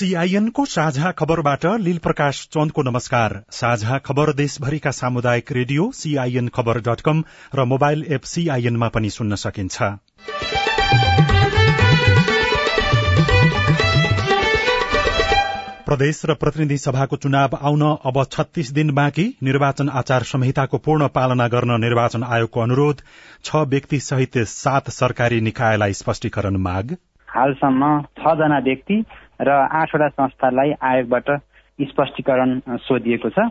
सीआईएनको 0.00 0.64
साझा 0.64 1.10
खबरबाट 1.12 1.64
लील 1.78 1.98
प्रकाश 1.98 2.38
चन्दको 2.52 2.82
नमस्कार। 2.82 3.32
साझा 3.50 3.98
खबर 3.98 4.32
देशभरिका 4.32 4.90
सामुदायिक 4.90 5.52
रेडियो 5.52 5.90
सीआईएन 5.94 6.48
खबर 6.48 6.78
डट 6.78 7.00
कम 7.00 7.22
र 7.54 7.64
मोबाइल 7.64 8.04
एप 8.08 8.22
सीआईएनमा 8.24 8.88
पनि 8.88 9.10
सुन्न 9.10 9.34
सकिन्छ। 9.34 9.82
प्रदेश 15.84 16.22
र 16.24 16.34
प्रतिनिधि 16.36 16.78
सभाको 16.78 17.16
चुनाव 17.18 17.58
आउन 17.62 17.82
अब 18.06 18.24
छत्तीस 18.32 18.72
दिन 18.72 18.94
बाँकी। 18.94 19.28
निर्वाचन 19.42 19.88
आचार 19.94 20.22
संहिताको 20.22 20.78
पूर्ण 20.78 21.08
पालना 21.14 21.48
गर्न 21.48 21.80
निर्वाचन 21.80 22.24
आयोगको 22.30 22.60
अनुरोध। 22.60 23.02
छ 23.44 23.68
व्यक्ति 23.68 24.00
सहित 24.00 24.38
सात 24.48 24.90
सरकारी 24.94 25.40
निकायलाई 25.42 25.92
स्पष्टीकरण 25.94 26.56
माग। 26.56 26.96
हालसम्म 27.28 27.88
छजना 28.18 28.58
व्यक्ति 28.58 28.94
र 29.40 29.50
आठवटा 29.50 30.08
संस्थालाई 30.08 30.72
आयोगबाट 30.82 31.30
स्पष्टीकरण 31.78 32.60
सोधिएको 32.86 33.28
छ। 33.30 33.48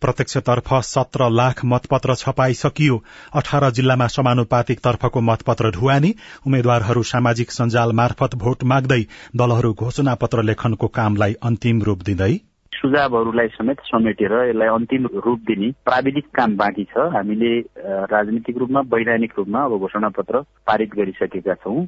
प्रत्यक्षतर्फ 0.00 0.68
सत्र 0.88 1.28
लाख 1.30 1.64
मतपत्र 1.64 2.14
छपाइसकियो। 2.14 2.96
अठार 3.36 3.70
जिल्लामा 3.70 4.06
समानुपातिक 4.06 4.78
तर्फको 4.78 5.20
मतपत्र 5.20 5.70
ढुवानी। 5.70 6.14
उम्मेद्वारहरू 6.46 7.02
सामाजिक 7.02 7.50
सञ्जाल 7.50 7.92
मार्फत 7.92 8.36
भोट 8.36 8.64
माग्दै 8.64 9.02
दलहरू 9.36 9.72
घोषणा 9.74 10.14
पत्र 10.14 10.42
लेखनको 10.42 10.86
कामलाई 10.88 11.34
अन्तिम 11.42 11.82
रूप 11.82 12.02
दिँदै। 12.06 12.34
सुझावहरूलाई 12.72 13.48
समेत 13.48 13.80
समेटेर 13.84 14.32
यसलाई 14.48 14.68
अन्तिम 14.68 15.06
रूप 15.26 15.38
दिने 15.46 15.70
प्राविधिक 15.84 16.26
काम 16.34 16.56
बाँकी 16.56 16.84
छ। 16.84 17.10
हामीले 17.14 17.52
राजनीतिक 18.08 18.56
रूपमा 18.56 18.80
वैधानिक 18.94 19.32
रूपमा 19.38 19.64
अब 19.64 19.78
घोषणा 19.78 20.08
पत्र 20.08 20.40
पारित 20.66 20.94
गरिसकेका 20.94 21.54
छौं। 21.54 21.86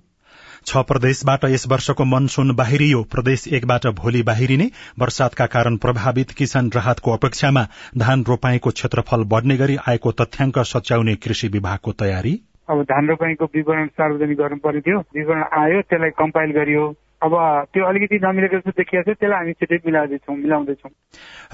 छ 0.66 0.82
प्रदेशबाट 0.84 1.44
यस 1.44 1.66
वर्षको 1.68 2.04
मनसून 2.04 2.54
बाहिरियो। 2.54 3.02
प्रदेश 3.10 3.46
एकबाट 3.50 3.86
भोलि 3.96 4.22
बाहिरिने। 4.22 4.70
वर्षातका 4.98 5.46
कारण 5.46 5.76
प्रभावित 5.76 6.30
किसान 6.38 6.70
राहतको 6.74 7.12
अपेक्षामा 7.12 7.66
धान 7.98 8.24
रोपाईको 8.24 8.70
क्षेत्रफल 8.70 9.24
बढ्ने 9.26 9.56
गरी 9.56 9.76
आएको 9.88 10.12
तथ्याङ्क 10.20 10.58
सच्याउने 10.66 11.14
कृषि 11.16 11.48
विभागको 11.48 11.92
तयारी। 12.00 12.34
अब 12.68 12.82
धान 12.84 13.08
रोपाईको 13.08 13.44
विवरण 13.54 13.86
सार्वजनिक 13.92 14.38
गर्नु 14.38 14.56
पर्ने 14.64 14.80
थियो 14.80 14.98
विवरण 15.16 15.44
आयो 15.60 15.80
त्यसलाई 15.82 16.10
कम्पाइल 16.18 16.50
गरियो। 16.52 16.88
अब 17.22 17.32
त्यो 17.74 17.84
अलिकति 17.84 18.18
नमिलेको 18.22 18.56
जस्तो 18.56 18.70
देखिएको 18.78 19.12
छ 19.12 19.16
त्यसलाई 19.16 19.38
हामी 19.38 19.52
छिटै 19.52 19.78
मिलाउँदैछौँ 19.86 20.36
मिलाउँदैछौँ। 20.36 20.90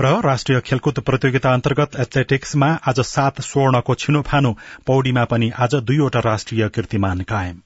र 0.00 0.12
राष्ट्रिय 0.22 0.60
खेलकुद 0.60 1.00
प्रतियोगिता 1.02 1.52
अन्तर्गत 1.52 2.00
एथलेटिक्समा 2.00 2.68
आज 2.88 3.00
सात 3.08 3.40
स्वर्णको 3.42 3.94
छिनोफानो 4.02 4.52
पौडीमा 4.86 5.24
पनि 5.26 5.50
आज 5.58 5.74
दुईवटा 5.82 6.20
राष्ट्रिय 6.24 6.68
कीर्तिमान 6.70 7.20
कायम। 7.26 7.65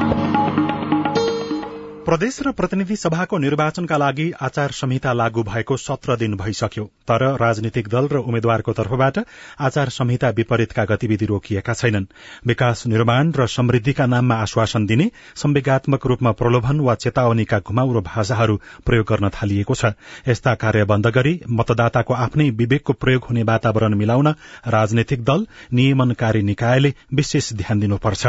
प्रदेश 2.05 2.37
र 2.41 2.51
प्रतिनिधि 2.51 2.95
सभाको 2.95 3.37
निर्वाचनका 3.37 3.97
लागि 3.97 4.31
आचार 4.41 4.71
संहिता 4.71 5.11
लागू 5.13 5.43
भएको 5.43 5.75
सत्र 5.77 6.15
दिन 6.17 6.35
भइसक्यो 6.35 6.83
तर 7.07 7.23
राजनीतिक 7.37 7.87
दल 7.87 8.07
र 8.07 8.17
उम्मेद्वारको 8.17 8.73
तर्फबाट 8.73 9.19
आचार 9.59 9.89
संहिता 9.89 10.29
विपरीतका 10.29 10.85
गतिविधि 10.85 11.25
रोकिएका 11.25 11.73
छैनन्। 11.73 12.05
विकास 12.47 12.83
निर्माण 12.87 13.31
र 13.31 13.47
समृद्धिका 13.47 14.05
नाममा 14.05 14.35
आश्वासन 14.35 14.85
दिने 14.85 15.09
संवेगात्मक 15.35 16.07
रूपमा 16.07 16.31
प्रलोभन 16.31 16.79
वा 16.79 16.95
चेतावनीका 16.95 17.59
घुमाउरो 17.59 18.01
भाषाहरू 18.01 18.59
प्रयोग 18.85 19.05
गर्न 19.05 19.29
थालिएको 19.29 19.75
छ। 19.75 19.93
यस्ता 20.27 20.55
कार्य 20.57 20.83
बन्द 20.83 21.07
गरी 21.07 21.39
मतदाताको 21.49 22.13
आफ्नै 22.13 22.49
विवेकको 22.49 22.93
प्रयोग 22.93 23.25
हुने 23.29 23.43
वातावरण 23.43 23.93
मिलाउन 23.93 24.27
राजनैतिक 24.67 25.23
दल 25.23 25.47
नियमनकारी 25.73 26.41
निकायले 26.43 26.93
विशेष 27.13 27.53
ध्यान 27.53 27.79
दिनुपर्छ। 27.79 28.27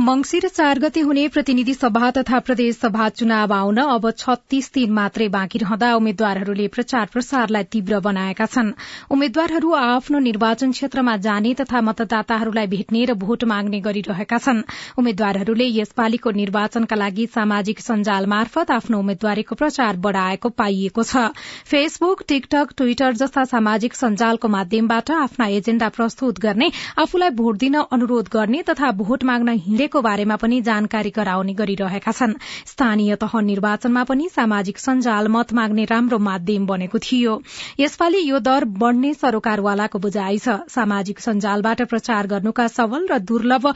मंगिर 0.00 0.46
चार 0.48 0.78
गते 0.78 1.00
हुने 1.00 1.26
प्रतिनिधि 1.28 1.74
सभा 1.74 2.10
तथा 2.10 2.38
प्रदेश 2.38 2.76
सभा 2.76 3.08
चुनाव 3.10 3.52
आउन 3.54 3.76
अब 3.76 4.10
छत्तीस 4.12 4.70
दिन 4.72 4.90
मात्रै 4.92 5.28
बाँकी 5.28 5.58
रहँदा 5.58 5.94
उम्मेद्वारहरूले 5.96 6.66
प्रचार 6.68 7.06
प्रसारलाई 7.12 7.64
तीव्र 7.64 8.00
बनाएका 8.04 8.46
छन्। 8.46 8.72
उम्मेद्वारहरू 9.10 9.72
आफ्नो 9.74 10.18
निर्वाचन 10.18 10.70
क्षेत्रमा 10.70 11.16
जाने 11.26 11.52
तथा 11.54 11.80
मतदाताहरूलाई 11.80 12.66
भेट्ने 12.66 13.04
र 13.04 13.14
भोट 13.16 13.44
माग्ने 13.44 13.80
गरिरहेका 13.80 14.38
छन्। 14.38 14.60
उम्मेद्वारहरूले 14.98 15.68
यसपालिको 15.70 16.30
निर्वाचनका 16.40 16.96
लागि 16.96 17.26
सामाजिक 17.32 17.80
सञ्जाल 17.80 18.26
मार्फत 18.26 18.70
आफ्नो 18.70 18.98
उम्मेद्वारीको 18.98 19.54
प्रचार 19.54 19.96
बढ़ाएको 19.96 20.48
पाइएको 20.60 21.02
छ। 21.04 21.24
फेसबुक 21.72 22.22
टिकटक 22.28 22.76
ट्विटर 22.76 23.16
जस्ता 23.16 23.44
सामाजिक 23.46 23.94
सञ्जालको 23.94 24.52
माध्यमबाट 24.58 25.10
आफ्ना 25.22 25.46
एजेण्डा 25.56 25.88
प्रस्तुत 25.96 26.44
गर्ने 26.44 26.70
आफूलाई 27.00 27.36
भोट 27.40 27.56
दिन 27.58 27.80
अनुरोध 27.80 28.28
गर्ने 28.32 28.62
तथा 28.68 28.92
भोट 29.02 29.24
माग्न 29.24 29.58
हिँडे 29.66 29.84
को 29.88 30.02
बारेमा 30.02 30.36
पनि 30.36 30.60
जानकारी 30.62 31.10
गराउने 31.10 31.54
गरिरहेका 31.54 32.12
छन्। 32.12 32.34
स्थानीय 32.66 33.16
तह 33.16 33.40
निर्वाचनमा 33.42 34.04
पनि 34.04 34.28
सामाजिक 34.28 34.78
सञ्जाल 34.78 35.28
मत 35.28 35.52
माग्ने 35.52 35.84
राम्रो 35.84 36.18
माध्यम 36.18 36.66
बनेको 36.66 36.98
थियो। 36.98 37.42
यसपालि 37.80 38.20
यो 38.30 38.38
दर 38.40 38.64
बढ़ने 38.76 39.14
सरोकारवालाको 39.14 39.98
बुझाइ 39.98 40.38
छ। 40.38 40.58
सामाजिक 40.70 41.20
सञ्जालबाट 41.20 41.82
प्रचार 41.82 42.26
गर्नुका 42.26 42.66
सबल 42.70 43.06
र 43.10 43.18
दुर्लभ 43.26 43.72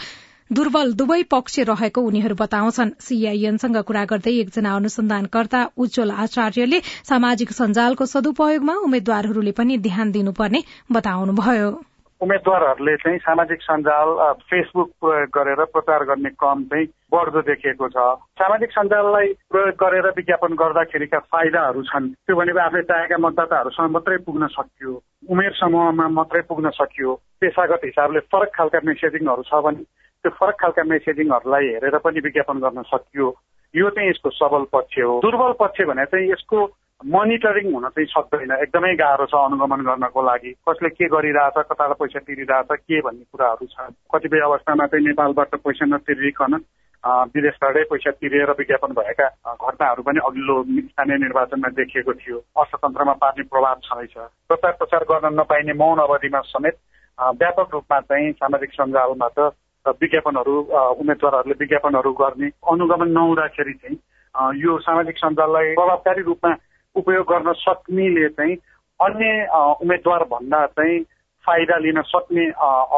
दुर्बल 0.50 0.93
दुवै 0.93 1.22
पक्ष 1.31 1.59
रहेको 1.66 2.03
उनीहरू 2.03 2.34
बताउँछन्। 2.34 2.91
सीआईएनसँग 3.00 3.76
कुरा 3.87 4.04
गर्दै 4.04 4.32
एकजना 4.38 4.75
अनुसन्धानकर्ता 4.76 5.60
उज्जवल 5.78 6.10
आचार्यले 6.22 6.81
सामाजिक 7.10 7.53
सञ्जालको 7.53 8.06
सदुपयोगमा 8.06 8.75
उम्मेद्वारहरूले 8.87 9.53
पनि 9.53 9.78
ध्यान 9.78 10.10
दिनुपर्ने 10.10 10.65
बताउनुभयो। 10.91 11.70
उम्मेद्वारहरूले 12.20 12.97
चाहिँ 12.97 13.19
सामाजिक 13.19 13.60
सञ्जाल 13.62 14.08
फेसबुक 14.50 14.91
प्रयोग 15.00 15.31
गरेर 15.36 15.64
प्रचार 15.72 16.04
गर्ने 16.04 16.31
क्रम 16.36 16.64
चाहिँ 16.69 16.86
बढ्दो 17.12 17.41
देखिएको 17.48 17.88
छ। 17.88 17.97
सामाजिक 18.36 18.70
सञ्जाललाई 18.70 19.28
प्रयोग 19.50 19.75
गरेर 19.81 20.06
विज्ञापन 20.16 20.53
गर्दाखेरिका 20.62 21.19
फाइदाहरू 21.32 21.82
छन्। 21.82 22.08
त्यो 22.28 22.36
भनेको 22.36 22.60
आफूले 22.60 22.82
चाहेका 22.91 23.16
मतदाताहरूसँग 23.25 23.91
मात्रै 23.91 24.19
पुग्न 24.28 24.47
सकियो 24.53 24.92
उमेर 25.32 25.53
समूहमा 25.60 26.08
मात्रै 26.20 26.42
पुग्न 26.48 26.70
सकियो 26.76 27.14
पेसागत 27.41 27.81
हिसाबले 27.84 28.20
फरक 28.28 28.50
खालका 28.54 28.81
मेसेजिङहरू 28.84 29.42
छ 29.48 29.62
भने 29.64 29.82
त्यो 30.25 30.31
फरक 30.37 30.56
खालका 30.60 30.82
मेसेजिङहरूलाई 30.92 31.72
हेरेर 31.72 31.97
पनि 32.04 32.20
विज्ञापन 32.20 32.58
गर्न 32.60 32.82
सकियो। 32.92 33.28
यो 33.75 33.88
चाहिँ 33.97 34.10
यसको 34.10 34.31
सबल 34.37 34.64
पक्ष 34.69 34.98
हो। 34.98 35.19
दुर्बल 35.25 35.52
पक्ष 35.56 35.82
भने 35.88 36.04
चाहिँ 36.04 36.31
यसको 36.31 36.58
मोनिटरिङ 37.00 37.72
हुन 37.72 37.88
चाहिँ 37.88 38.06
सक्दैन। 38.12 38.50
एकदमै 38.53 38.94
गाह्रो 39.00 39.26
छ 39.26 39.35
अनुगमन 39.35 39.81
गर्नको 39.88 40.23
लागि। 40.23 40.50
कसले 40.69 40.88
के 40.91 41.06
गरिरहेछ 41.08 41.56
कताबाट 41.56 41.97
पैसा 41.97 42.20
तिरिरहेछ 42.29 42.70
के 42.76 43.00
भन्ने 43.00 43.25
कुराहरू 43.32 43.67
छ। 43.67 43.88
कतिपय 44.12 44.41
अवस्थामा 44.44 44.87
चाहिँ 44.87 45.06
नेपालबाट 45.06 45.55
पैसा 45.64 45.87
नतिरिकन 45.87 46.55
विदेशबाटै 47.32 47.82
पैसा 47.88 48.11
तिरेर 48.20 48.50
विज्ञापन 48.61 48.93
भएका 49.00 49.29
घटनाहरू 49.56 50.02
पनि 50.05 50.20
अघिल्लो 50.29 50.56
स्थानीय 50.93 51.19
निर्वाचनमा 51.25 51.69
देखिएको 51.81 52.12
थियो। 52.20 52.38
अर्थतन्त्रमा 52.61 53.12
पार्ने 53.17 53.43
प्रभाव 53.49 53.81
छँदैछ 53.88 54.14
प्रचार 54.49 54.73
प्रसार 54.76 55.08
गर्न 55.08 55.35
नपाइने 55.41 55.73
मौन 55.81 56.05
अवधिमा 56.05 56.41
समेत 56.53 56.76
व्यापक 57.41 57.75
रूपमा 57.75 58.00
चाहिँ 58.12 58.32
सामाजिक 58.44 58.70
सञ्जालबाट 58.73 59.38
विज्ञापनहरू 60.05 60.55
उम्मेद्वारहरूले 61.00 61.55
विज्ञापनहरू 61.61 62.12
गर्ने 62.20 62.49
अनुगमन 62.69 63.11
नहुँदाखेरि 63.12 63.75
चाहिँ 63.75 63.99
यो 64.61 64.79
सामाजिक 64.85 65.17
सञ्जाललाई 65.19 65.75
प्रभावकारी 65.75 66.23
रूपमा 66.23 66.53
उपयोग 66.94 67.26
गर्न 67.26 67.52
सक्नेले 67.52 68.28
चाहिँ 68.28 68.56
अन्य 69.00 69.46
उम्मेद्वार 69.81 70.25
भन्दा 70.25 70.66
चाहिँ 70.66 71.00
फाइदा 71.44 71.76
लिन 71.76 72.00
सक्ने 72.02 72.46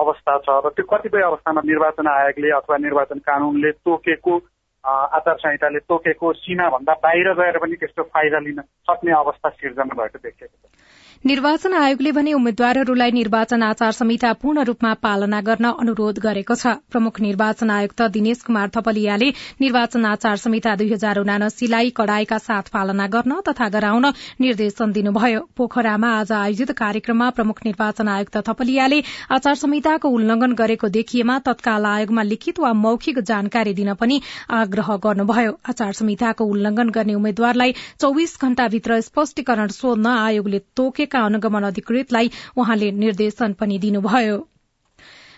अवस्था 0.03 0.39
छ 0.39 0.61
र 0.67 0.71
त्यो 0.71 0.85
कतिपय 0.87 1.23
अवस्थामा 1.23 1.61
निर्वाचन 1.65 2.07
आयोगले 2.09 2.51
अथवा 2.51 2.77
निर्वाचन 2.77 3.19
कानूनले 3.19 3.71
तोकेको 3.71 4.37
आचार 4.85 5.37
संहिताले 5.37 5.79
तोकेको 5.79 6.33
सीमाभन्दा 6.33 6.93
बाहिर 6.93 7.33
गएर 7.33 7.59
पनि 7.59 7.77
त्यस्तो 7.77 8.03
फाइदा 8.03 8.39
लिन 8.39 8.61
सक्ने 8.91 9.13
अवस्था 9.13 9.49
सिर्जना 9.49 9.95
भएको 9.95 10.19
देखिएको 10.19 10.57
छ। 10.59 10.82
निर्वाचन 11.25 11.73
आयोगले 11.73 12.11
भने 12.13 12.33
उम्मेद्वारहरूलाई 12.35 13.11
निर्वाचन 13.13 13.63
आचार 13.63 13.93
संहिता 13.93 14.33
पूर्ण 14.43 14.63
रूपमा 14.67 14.93
पालना 15.03 15.41
गर्न 15.41 15.71
अनुरोध 15.73 16.19
गरेको 16.19 16.55
छ। 16.55 16.67
प्रमुख 16.91 17.21
निर्वाचन 17.23 17.71
आयुक्त 17.71 18.03
दिनेश 18.11 18.43
कुमार 18.43 18.71
थपलियाले 18.75 19.29
निर्वाचन 19.63 20.05
आचार 20.05 20.37
संहिता 20.37 20.75
दुई 20.77 20.89
हजार 20.93 21.19
उनासीलाई 21.21 21.91
कड़ाईका 21.95 22.39
साथ 22.39 22.71
पालना 22.73 23.07
गर्न 23.07 23.39
तथा 23.49 23.69
गराउन 23.69 24.07
निर्देशन 24.41 24.93
दिनुभयो। 24.93 25.41
पोखरामा 25.57 26.11
आज 26.15 26.33
आयोजित 26.33 26.71
कार्यक्रममा 26.75 27.31
प्रमुख 27.39 27.63
निर्वाचन 27.67 28.09
आयुक्त 28.09 28.37
थपलियाले 28.49 29.01
आचार 29.31 29.55
संहिताको 29.63 30.09
उल्लंघन 30.11 30.59
गरेको 30.59 30.89
देखिएमा 30.91 31.39
तत्काल 31.47 31.87
आयोगमा 31.87 32.23
लिखित 32.25 32.59
वा 32.59 32.73
मौखिक 32.81 33.23
जानकारी 33.23 33.75
दिन 33.75 33.93
पनि 33.95 34.21
आग्रह 34.59 34.91
गर्नुभयो। 35.07 35.55
आचार 35.71 35.93
संहिताको 36.03 36.51
उल्लंघन 36.51 36.91
गर्ने 36.91 37.15
उम्मेद्वारलाई 37.15 37.79
चौविस 38.01 38.37
घण्टाभित्र 38.43 39.01
स्पष्टीकरण 39.03 39.79
सोध्न 39.79 40.19
आयोगले 40.19 40.63
तोके 40.77 41.11
गरेका 41.13 41.25
अनुगमन 41.27 41.63
अधिकृतलाई 41.65 42.31
उहाँले 42.57 42.91
निर्देशन 42.97 43.53
पनि 43.55 43.79
दिनुभयो। 43.79 44.37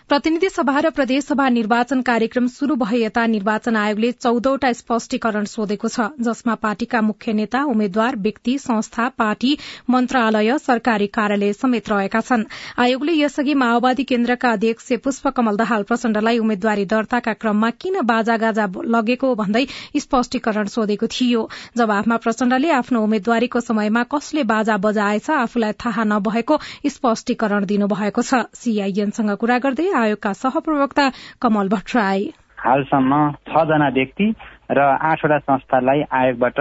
प्रतिनिधि 0.09 0.49
सभा 0.49 0.79
र 0.79 0.89
प्रदेशसभा 0.91 1.47
निर्वाचन 1.49 2.01
कार्यक्रम 2.07 2.47
शुरू 2.47 2.75
भए 2.77 2.97
यता 2.97 3.25
निर्वाचन 3.27 3.75
आयोगले 3.75 4.11
चौधवटा 4.15 4.71
स्पष्टीकरण 4.79 5.45
सोधेको 5.49 5.87
छ 5.87 6.03
जसमा 6.21 6.55
पार्टीका 6.65 6.99
मुख्य 7.01 7.33
नेता 7.33 7.61
उम्मेद्वार 7.65 8.15
व्यक्ति 8.25 8.57
संस्था 8.57 9.07
पार्टी 9.17 9.57
मन्त्रालय 9.89 10.57
सरकारी 10.57 11.07
कार्यालय 11.09 11.53
समेत 11.53 11.89
रहेका 11.89 12.21
छन्। 12.21 12.43
आयोगले 12.77 13.13
यसअघि 13.13 13.53
माओवादी 13.55 14.03
केन्द्रका 14.03 14.51
अध्यक्ष 14.51 14.91
पुष्पकमल 15.05 15.55
दाहाल 15.57 15.83
प्रचण्डलाई 15.89 16.37
उम्मेद्वारी 16.37 16.85
दर्ताका 16.85 17.33
क्रममा 17.41 17.69
किन 17.81 17.99
बाजागाजा 18.05 18.67
लगेको 18.87 19.33
भन्दै 19.35 19.65
स्पष्टीकरण 19.97 20.71
सोधेको 20.75 21.07
थियो। 21.09 21.47
जवाफमा 21.77 22.17
प्रचण्डले 22.19 22.69
आफ्नो 22.77 23.03
उम्मेद्वारीको 23.03 23.59
समयमा 23.63 24.03
कसले 24.13 24.43
बाजा 24.53 24.77
बजाएछ 24.85 25.29
आफूलाई 25.39 25.79
थाहा 25.81 26.07
नभएको 26.13 26.61
स्पष्टीकरण 26.91 27.65
दिनुभएको 27.65 28.21
छ। 28.21 28.45
सीआईएनसँग 28.55 29.35
कुरा 29.41 29.59
गर्दै 29.65 29.93
आयोगका 29.95 30.31
सहप्रवक्ता 30.35 31.09
कमल 31.41 31.69
भट्टराई। 31.69 32.23
हालसम्म 32.59 33.13
छजना 33.47 33.89
व्यक्ति 33.93 34.33
र 34.71 34.79
आठवटा 35.03 35.37
संस्थालाई 35.39 36.01
आयोगबाट 36.11 36.59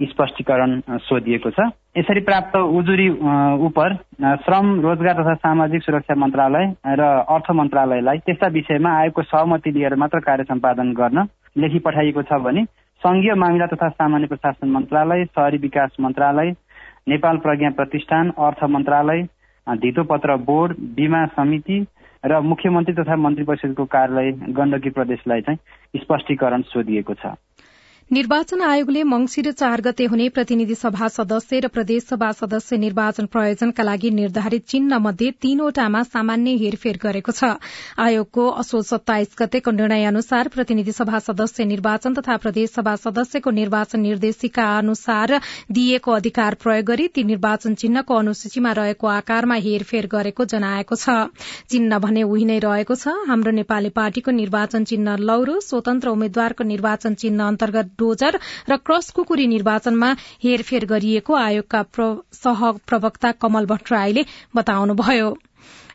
स्पष्टीकरण 0.00 0.80
सोधिएको 1.02 1.50
छ। 1.50 1.68
यसरी 1.96 2.20
प्राप्त 2.20 2.56
उजुरी 2.56 3.08
उप 3.66 3.78
श्रम 4.44 4.66
रोजगार 4.80 5.14
तथा 5.16 5.34
सामाजिक 5.36 5.82
सुरक्षा 5.82 6.14
मन्त्रालय 6.14 6.66
र 6.94 7.02
अर्थ 7.26 7.50
मन्त्रालयलाई 7.52 8.18
त्यस्ता 8.26 8.48
विषयमा 8.52 8.90
आयोगको 8.98 9.22
सहमति 9.24 9.70
लिएर 9.70 9.94
मात्र 9.96 10.20
कार्य 10.20 10.44
सम्पादन 10.44 10.92
गर्न 10.92 11.24
लेखी 11.56 11.78
पठाइएको 11.80 12.22
छ 12.22 12.40
भने 12.44 12.64
संघीय 13.02 13.34
मामिला 13.36 13.66
तथा 13.66 13.88
सामान्य 13.90 14.26
प्रशासन 14.26 14.68
मन्त्रालय 14.70 15.24
शहरी 15.26 15.58
विकास 15.58 15.96
मन्त्रालय 16.00 16.52
नेपाल 17.08 17.36
प्रज्ञा 17.38 17.70
प्रतिष्ठान 17.76 18.30
अर्थ 18.40 18.64
मन्त्रालय 18.70 19.22
धितोपत्र 19.66 20.36
बोर्ड 20.46 20.76
बीमा 20.96 21.24
समिति 21.32 21.78
र 22.24 22.40
मुख्यमन्त्री 22.40 22.94
तथा 22.94 23.16
मन्त्री 23.16 23.44
परिषदको 23.44 23.84
कार्यालय 23.84 24.32
गण्डकी 24.32 24.90
प्रदेशलाई 24.90 25.40
चाहिँ 25.40 26.00
स्पष्टीकरण 26.00 26.62
सोधिएको 26.62 27.14
छ। 27.14 27.26
निर्वाचन 28.10 28.60
आयोगले 28.62 29.02
मंगिर 29.02 29.50
चार 29.52 29.80
गते 29.82 30.04
हुने 30.06 30.28
प्रतिनिधि 30.28 30.74
सभा 30.74 31.06
सदस्य 31.08 31.58
र 31.60 31.68
प्रदेशसभा 31.68 32.30
सदस्य 32.32 32.76
निर्वाचन 32.78 33.26
प्रयोजनका 33.26 33.82
लागि 33.82 34.10
निर्धारित 34.10 34.66
चिन्ह 34.68 34.98
मध्ये 34.98 35.30
तीनवटामा 35.42 36.02
सामान्य 36.04 36.50
हेरफेर 36.56 36.98
गरेको 37.02 37.32
छ। 37.32 37.50
आयोगको 37.98 38.44
असोज 38.62 38.84
सत्ताइस 38.86 39.34
गतेको 39.38 39.70
निर्णय 39.72 40.04
अनुसार 40.06 40.48
प्रतिनिधि 40.48 40.92
सभा 40.92 41.18
सदस्य 41.18 41.64
निर्वाचन 41.64 42.14
तथा 42.14 42.36
प्रदेशसभा 42.46 42.94
सदस्यको 42.96 43.50
निर्वाचन 43.50 44.00
निर्देशिका 44.00 44.68
अनुसार 44.78 45.34
दिइएको 45.72 46.12
अधिकार 46.12 46.54
प्रयोग 46.62 46.86
गरी 46.86 47.08
ती 47.10 47.24
निर्वाचन 47.24 47.74
चिन्हको 47.74 48.14
अनुसूचीमा 48.16 48.72
रहेको 48.80 49.06
आकारमा 49.16 49.58
हेरफेर 49.66 50.06
गरेको 50.14 50.44
जनाएको 50.54 50.94
छ। 50.94 51.18
चिन्ह 51.74 51.98
भने 51.98 52.22
उही 52.22 52.44
नै 52.44 52.58
रहेको 52.68 52.94
छ। 52.94 53.18
हाम्रो 53.26 53.56
नेपाली 53.58 53.90
पार्टीको 53.98 54.38
निर्वाचन 54.38 54.88
चिन्ह 54.94 55.18
लौरो 55.26 55.58
स्वतन्त्र 55.66 56.14
उम्मेद्वारको 56.14 56.70
निर्वाचन 56.72 57.20
चिन्ह 57.26 57.46
अन्तर्गत 57.48 57.94
डोजर 57.98 58.38
र 58.68 58.76
क्रस 58.86 59.10
कुकुरी 59.10 59.46
निर्वाचनमा 59.46 60.12
हेरफेर 60.44 60.86
गरिएको 60.86 61.34
आयोगका 61.36 61.82
सह 62.36 62.70
प्रवक्ता 62.86 63.32
कमल 63.42 63.66
भट्टराईले 63.66 64.24
बताउनुभयो। 64.56 65.28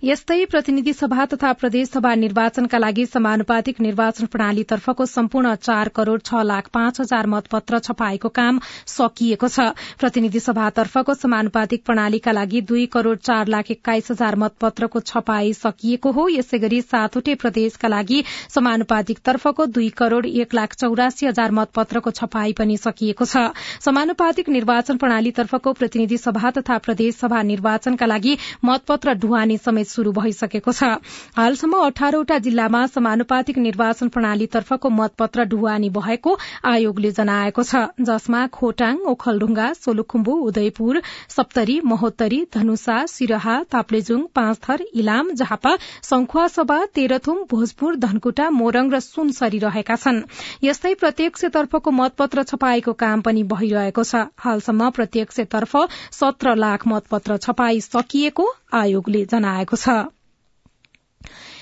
यस्तै 0.04 0.46
प्रतिनिधि 0.52 0.92
सभा 0.94 1.26
तथा 1.32 1.50
प्रदेशसभा 1.54 2.12
निर्वाचनका 2.20 2.78
लागि 2.78 3.04
समानुपातिक 3.06 3.82
निर्वाचन 3.86 4.26
प्रणालीतर्फको 4.28 5.06
सम्पूर्ण 5.06 5.50
चार 5.58 5.90
करोड़ 5.98 6.22
छ 6.22 6.40
लाख 6.44 6.70
पाँच 6.74 7.02
हजार 7.02 7.28
मतपत्र 7.34 7.80
छपाएको 7.80 8.30
काम 8.38 8.60
सकिएको 8.94 9.48
छ। 9.48 9.66
प्रतिनिधि 10.02 10.40
सभातर्फको 10.40 11.14
समानुपातिक 11.16 11.84
प्रणालीका 11.86 12.32
लागि 12.32 12.62
दुई 12.72 12.86
करोड़ 12.96 13.16
चार 13.20 13.52
लाख 13.56 13.70
एक्काइस 13.72 14.10
हजार 14.12 14.36
मतपत्रको 14.46 15.00
छपाई 15.12 15.54
सकिएको 15.60 16.12
हो। 16.12 16.28
यसै 16.30 16.60
गरी 16.66 16.82
सातवटै 16.88 17.36
प्रदेशका 17.46 17.94
लागि 17.96 18.24
समानुपातिक 18.56 19.22
तर्फको 19.24 19.66
दुई 19.78 19.92
करोड़ 20.02 20.26
एक 20.26 20.58
लाख 20.62 20.76
चौरासी 20.76 21.28
हजार 21.28 21.56
मतपत्रको 21.60 22.16
छपाई 22.22 22.58
पनि 22.64 22.80
सकिएको 22.80 23.30
छ। 23.36 23.46
समानुपातिक 23.86 24.50
निर्वाचन 24.58 25.04
प्रणालीतर्फको 25.06 25.78
प्रतिनिधि 25.84 26.22
सभा 26.26 26.56
तथा 26.58 26.82
प्रदेशसभा 26.90 27.46
निर्वाचनका 27.54 28.12
लागि 28.16 28.38
मतपत्र 28.66 29.18
ढुवानी 29.22 29.62
समेत 29.62 29.90
शुरू 29.92 30.12
भइसकेको 30.14 30.72
छ। 30.72 30.90
हालसम्म 31.38 31.80
अठारवटा 31.86 32.38
जिल्लामा 32.40 32.86
समानुपातिक 32.88 33.58
निर्वाचन 33.60 34.08
प्रणालीतर्फको 34.10 34.90
मतपत्र 34.92 35.46
ढुवानी 35.52 35.90
भएको 35.92 36.38
आयोगले 36.66 37.12
जनाएको 37.14 37.64
छ। 37.64 37.84
जसमा 38.02 38.46
खोटाङ 38.50 38.98
ओखलढुङ्गा 39.12 39.68
सोलुखुम्बु 39.76 40.34
उदयपुर 40.48 41.02
सप्तरी 41.30 41.80
महोत्तरी 41.86 42.40
धनुषा 42.54 42.98
सिरहा 43.08 43.56
ताप्लेजुङ 43.72 44.22
पाँचथर 44.36 44.86
इलाम 44.96 45.32
झापा 45.34 45.76
संखुवासभा 46.04 46.80
तेह्रथुम 46.96 47.44
भोजपुर 47.52 47.96
धनकुटा 47.98 48.50
मोरङ 48.52 48.92
र 48.92 49.00
सुनसरी 49.02 49.60
रहेका 49.60 49.96
छन्। 49.98 50.22
यस्तै 50.64 50.94
प्रत्यक्षतर्फको 50.96 51.92
मतपत्र 51.92 52.44
छपाईको 52.44 52.94
काम 52.96 53.22
पनि 53.22 53.44
भइरहेको 53.52 54.04
छ। 54.04 54.16
हालसम्म 54.38 54.90
प्रत्यक्षतर्फ 54.92 55.74
सत्र 56.12 56.56
लाख 56.58 56.88
मतपत्र 56.88 57.38
छपाई 57.40 57.82
सकिएको 57.82 58.46
आयोगले 58.74 59.26
जनाएको 59.26 59.76
छ। 59.76 59.81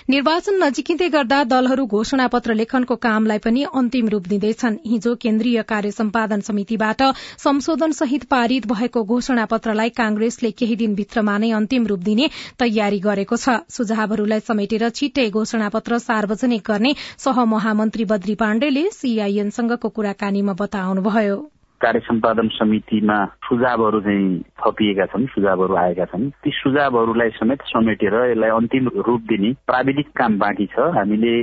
निर्वाचन 0.09 0.55
नजिकिँदै 0.63 1.07
गर्दा 1.09 1.39
दलहरू 1.43 1.85
घोषणा 1.85 2.25
पत्र 2.27 2.53
लेखनको 2.53 2.95
कामलाई 2.95 3.37
पनि 3.37 3.63
अन्तिम 3.79 4.07
रूप 4.09 4.23
दिँदैछन्। 4.27 4.77
हिजो 4.85 5.13
केन्द्रीय 5.15 5.61
कार्य 5.61 5.91
सम्पादन 5.91 6.41
समितिबाट 6.41 7.01
संशोधन 7.43 7.91
सहित 7.91 8.23
पारित 8.25 8.65
भएको 8.65 9.03
घोषणा 9.03 9.45
पत्रलाई 9.45 9.89
कांग्रेसले 9.89 10.51
केही 10.51 10.75
दिनभित्रमा 10.75 11.37
नै 11.37 11.51
अन्तिम 11.51 11.85
रूप 11.87 11.99
दिने 11.99 12.29
तयारी 12.57 12.99
गरेको 12.99 13.37
छ। 13.37 13.61
सुझावहरूलाई 13.69 14.39
समेटेर 14.39 14.89
छिट्टै 14.89 15.29
घोषणा 15.29 15.69
पत्र 15.69 15.97
सार्वजनिक 15.99 16.65
गर्ने 16.65 16.95
सहमहामन्त्री 17.19 18.05
बद्री 18.05 18.35
पाण्डेले 18.41 18.89
सीआईएनसँगको 18.91 19.89
कुराकानीमा 19.89 20.53
बताउनुभयो। 20.59 21.37
कार्य 21.81 21.99
सम्पादन 21.99 22.47
समितिमा 22.53 23.17
सुझावहरू 23.47 23.99
चाहिँ 24.01 24.39
थपिएका 24.59 25.05
छन् 25.11 25.25
सुझावहरू 25.33 25.75
आएका 25.75 26.05
छन्। 26.11 26.29
ती 26.43 26.51
सुझावहरूलाई 26.53 27.29
समेत 27.39 27.61
समेटेर 27.71 28.15
यसलाई 28.31 28.49
अन्तिम 28.49 28.87
रूप 29.07 29.21
दिने 29.29 29.53
प्राविधिक 29.67 30.07
काम 30.17 30.37
बाँकी 30.39 30.65
छ। 30.75 30.91
हामीले 30.97 31.33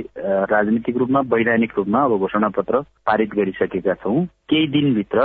राजनीतिक 0.53 0.97
रूपमा 0.97 1.19
वैधानिक 1.33 1.73
रूपमा 1.77 2.03
अब 2.05 2.17
घोषणा 2.17 2.49
पत्र 2.57 2.81
पारित 3.07 3.33
गरिसकेका 3.35 3.93
छौँ। 4.03 4.25
केही 4.49 4.67
दिनभित्र 4.77 5.19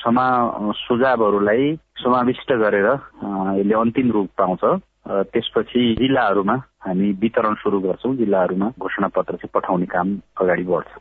समा 0.00 0.26
सुझावहरूलाई 0.82 1.74
समाविष्ट 2.00 2.52
गरेर 2.64 2.88
यसले 3.60 3.74
अन्तिम 3.80 4.10
रूप 4.10 4.28
पाउँछ। 4.38 4.64
त्यसपछि 5.32 5.82
जिल्लाहरूमा 5.98 6.54
हामी 6.86 7.10
वितरण 7.20 7.54
शुरू 7.62 7.80
गर्छौँ। 7.80 8.14
जिल्लाहरूमा 8.16 8.68
घोषणा 8.78 9.08
पत्र 9.16 9.34
चाहिँ 9.36 9.50
पठाउने 9.54 9.86
काम 9.92 10.16
अगाडि 10.40 10.64
बढ्छ। 10.64 10.98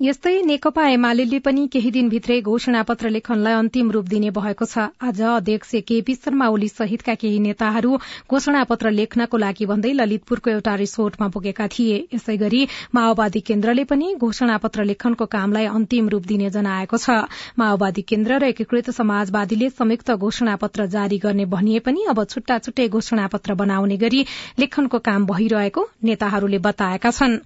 यस्तै 0.00 0.30
नेकपा 0.48 0.84
एमाले 0.88 1.38
पनि 1.46 1.62
केही 1.72 1.90
दिनभित्रै 1.94 2.36
घोषणा 2.50 2.82
पत्र 2.88 3.08
लेखनलाई 3.14 3.54
अन्तिम 3.54 3.90
रूप 3.92 4.06
दिने 4.08 4.28
भएको 4.32 4.64
छ। 4.64 4.84
आज 4.98 5.20
अध्यक्ष 5.30 5.74
केपी 5.88 6.14
शर्मा 6.16 6.46
ओली 6.48 6.68
सहितका 6.68 7.14
केही 7.20 7.38
नेताहरू 7.46 7.98
घोषणा 8.24 8.62
पत्र 8.70 8.90
लेख्नको 8.90 9.36
लागि 9.36 9.66
भन्दै 9.68 9.92
ललितपुरको 9.92 10.50
एउटा 10.50 10.74
रिसोर्टमा 10.82 11.28
पुगेका 11.34 11.66
थिए। 11.74 11.98
यसै 12.14 12.36
गरी 12.36 12.60
माओवादी 12.94 13.40
केन्द्रले 13.44 13.84
पनि 13.92 14.08
घोषणा 14.16 14.56
पत्र 14.56 14.84
लेखनको 14.92 15.26
कामलाई 15.28 15.66
अन्तिम 15.68 16.08
रूप 16.08 16.24
दिने 16.32 16.48
जनाएको 16.56 16.96
छ। 16.96 17.28
माओवादी 17.60 18.02
केन्द्र 18.08 18.40
र 18.40 18.50
एकीकृत 18.56 18.90
समाजवादीले 18.96 19.68
संयुक्त 19.76 20.16
घोषणा 20.16 20.56
पत्र 20.64 20.88
जारी 20.96 21.18
गर्ने 21.18 21.44
भनिए 21.52 21.84
पनि 21.84 22.08
अब 22.08 22.24
छुट्टा 22.24 22.58
छुट्टै 22.64 22.88
घोषणा 22.88 23.26
पत्र 23.36 23.58
बनाउने 23.60 24.00
गरी 24.00 24.24
लेखनको 24.64 25.04
काम 25.04 25.28
भइरहेको 25.34 25.86
नेताहरूले 26.04 26.64
बताएका 26.70 27.10
छन्। 27.12 27.38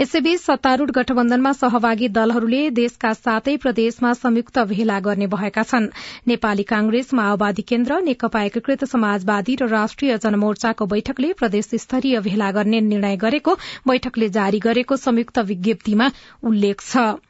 यसैबीच 0.00 0.40
सत्तारूढ़ 0.40 0.96
गठबन्धनमा 0.96 1.52
सहभागी 1.60 1.96
सहभागी 1.98 2.08
दलहरूले 2.14 2.70
देशका 2.70 3.10
सातै 3.14 3.54
प्रदेशमा 3.58 4.12
संयुक्त 4.14 4.58
भेला 4.70 4.98
गर्ने 5.00 5.26
भएका 5.26 5.62
छन्। 5.64 5.88
नेपाली 6.28 6.62
कांग्रेस 6.64 7.12
माओवादी 7.12 7.62
केन्द्र 7.64 7.98
नेकपा 8.04 8.42
एकीकृत 8.44 8.84
समाजवादी 8.86 9.56
र 9.56 9.66
राष्ट्रिय 9.68 10.18
जनमोर्चाको 10.18 10.86
बैठकले 10.86 11.32
प्रदेश 11.34 11.70
स्तरीय 11.76 12.20
भेला 12.22 12.50
गर्ने 12.52 12.80
निर्णय 12.86 13.16
गरेको 13.18 13.54
बैठकले 13.88 14.28
जारी 14.30 14.58
गरेको 14.62 14.96
संयुक्त 14.98 15.38
विज्ञप्तिमा 15.50 16.10
उल्लेख 16.44 16.80
छ। 16.82 17.27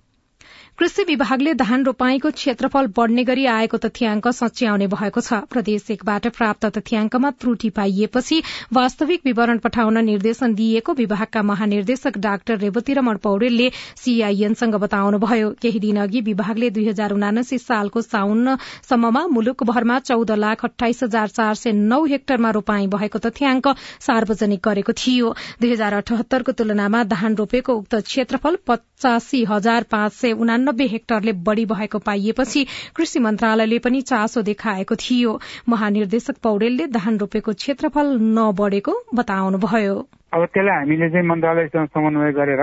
कृषि 0.78 1.02
विभागले 1.04 1.52
धान 1.54 1.84
रोपाईको 1.84 2.30
क्षेत्रफल 2.30 2.86
बढ़ने 2.96 3.22
गरी 3.24 3.44
आएको 3.52 3.76
तथ्याङ्क 3.84 4.26
सच्याउने 4.30 4.86
भएको 4.86 5.20
छ। 5.20 5.38
प्रदेश 5.50 5.90
एकबाट 5.90 6.26
प्राप्त 6.36 6.66
तथ्याङ्कमा 6.76 7.30
त्रुटि 7.34 7.70
पाइएपछि 7.78 8.38
वास्तविक 8.78 9.26
विवरण 9.26 9.58
पठाउन 9.58 9.98
निर्देशन 10.04 10.54
दिइएको 10.54 10.92
विभागका 11.00 11.42
महानिर्देशक 11.42 12.18
डाक्टर 12.18 12.58
रेवती 12.58 12.94
रमण 12.94 13.16
पौडेलले 13.24 13.70
सीआईएनसँग 14.02 14.74
बताउनुभयो। 14.84 15.50
केही 15.62 15.80
दिन 15.80 15.98
अघि 16.02 16.20
विभागले 16.30 16.70
दुई 16.70 16.86
हजार 16.88 17.12
उनासी 17.12 17.58
सालको 17.58 18.02
साउनसम्ममा 18.02 19.26
मुलुकभरमा 19.34 19.98
चौध 20.06 20.30
लाख 20.38 20.64
अठाइस 20.64 21.02
हजार 21.02 21.34
चार 21.40 21.54
सय 21.54 21.72
नौ 21.72 22.04
हेक्टरमा 22.06 22.50
रोपाई 22.60 22.86
भएको 22.94 23.18
तथ्याङ्क 23.26 23.74
सार्वजनिक 24.06 24.62
गरेको 24.68 24.92
थियो। 24.94 25.34
दुई 25.58 25.72
हजार 25.72 25.98
अठहत्तरको 26.04 26.52
तुलनामा 26.62 27.02
धान 27.16 27.34
रोपेको 27.34 27.78
उक्त 27.82 28.00
क्षेत्रफल 28.06 28.62
पचासी 28.66 29.44
हजार 29.50 29.90
पाँच 29.90 30.12
सय 30.12 30.66
उनानब्बे 30.68 30.86
हेक्टरले 30.86 31.32
बढ़ी 31.32 31.64
भएको 31.66 31.98
पाइएपछि 31.98 32.64
कृषि 32.96 33.20
मन्त्रालयले 33.20 33.78
पनि 33.80 34.00
चासो 34.04 34.42
देखाएको 34.42 34.94
थियो। 34.96 35.32
महानिर्देशक 35.64 36.36
पौडेलले 36.44 36.86
धान 36.92 37.18
रोपेको 37.18 37.52
क्षेत्रफल 37.56 38.06
नबढ़ेको 38.36 38.92
बताउनुभयो। 39.16 39.96
अब 40.28 40.44
त्यसलाई 40.44 40.76
हामीले 40.76 41.08
चाहिँ 41.08 41.26
मन्त्रालयसँग 41.26 41.88
समन्वय 41.88 42.32
गरेर 42.36 42.60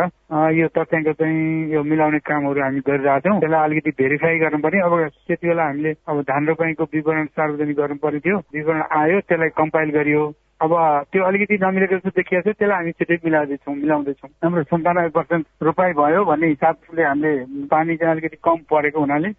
यो 0.53 0.67
तथ्याङ्क 0.77 1.07
चाहिँ 1.17 1.73
यो 1.73 1.81
मिलाउने 1.81 2.19
कामहरू 2.21 2.61
हामी 2.61 2.79
गरिरहेको 2.85 3.25
छौँ। 3.25 3.39
त्यसलाई 3.41 3.63
अलिकति 3.65 3.91
भेरिफाई 3.97 4.37
गर्नु 4.37 4.61
पर्यो 4.61 4.85
अब 4.85 4.93
त्यति 5.09 5.47
बेला 5.49 5.63
हामीले 5.65 5.91
अब 6.05 6.21
धान 6.29 6.45
रोपाईको 6.45 6.83
विवरण 6.93 7.25
सार्वजनिक 7.33 7.77
गर्नु 7.77 7.97
पर्ने 8.05 8.19
थियो। 8.21 8.37
विवरण 8.53 8.81
आयो 9.01 9.19
त्यसलाई 9.25 9.49
कम्पाइल 9.57 9.89
गरियो। 9.97 10.23
अब 10.61 10.71
त्यो 11.11 11.23
अलिकति 11.23 11.55
नमिलेको 11.61 11.95
जस्तो 11.95 12.09
देखिएको 12.15 12.51
छ 12.51 12.55
त्यसलाई 12.55 12.77
हामी 12.79 12.91
छिटै 12.95 13.17
मिलाउँदैछौँ 13.25 13.75
मिलाउँदैछौँ। 13.75 14.29
हाम्रो 14.43 14.63
सन्तानब्बे 14.71 15.11
पर्सेन्ट 15.11 15.45
रोपाई 15.67 15.91
भयो 15.99 16.23
भन्ने 16.25 16.47
हिसाबले 16.47 17.03
हामीले 17.03 17.31
पानी 17.67 17.95
चाहिँ 17.99 18.11
अलिकति 18.15 18.37
कम 18.39 18.57
परेको 18.71 18.99
हुनाले 18.99 19.29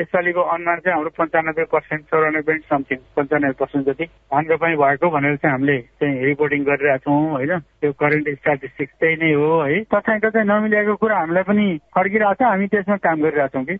यसपालिको 0.00 0.40
अनुमान 0.40 0.78
चाहिँ 0.80 0.94
हाम्रो 0.96 1.10
पन्चानब्बे 1.20 1.64
पर्सेन्ट 1.68 2.02
चौरानब्बे 2.10 2.58
समथिङ 2.72 2.98
पन्चानब्बे 3.16 3.56
पर्सेन्ट 3.60 3.86
जति 3.88 4.04
धान 4.04 4.44
रोपाई 4.50 4.74
भएको 4.82 5.10
भनेर 5.12 5.36
चाहिँ 5.36 5.52
हामीले 5.52 5.78
चाहिँ 6.00 6.24
रिपोर्टिङ 6.32 6.64
गरिरहेको 6.64 7.04
छौँ 7.04 7.30
होइन? 7.36 7.58
त्यो 7.80 7.92
करेन्ट 8.00 8.28
स्ट्याटिस्टिक्स 8.40 8.94
त्यही 9.00 9.16
नै 9.20 9.32
हो 9.36 9.50
है? 9.68 9.80
तथ्याङ्क 9.84 10.26
चाहिँ 10.32 10.48
नमिलेको 10.48 10.94
कुरा 10.96 11.18
हामीलाई 11.18 11.44
पनि 11.44 11.66
फर्किरहेको 11.92 12.34
छ 12.40 12.48
हामी 12.48 12.66
त्यसमा 12.72 12.96
काम 13.04 13.20
गरिरहेछौँ 13.20 13.64
कि? 13.68 13.76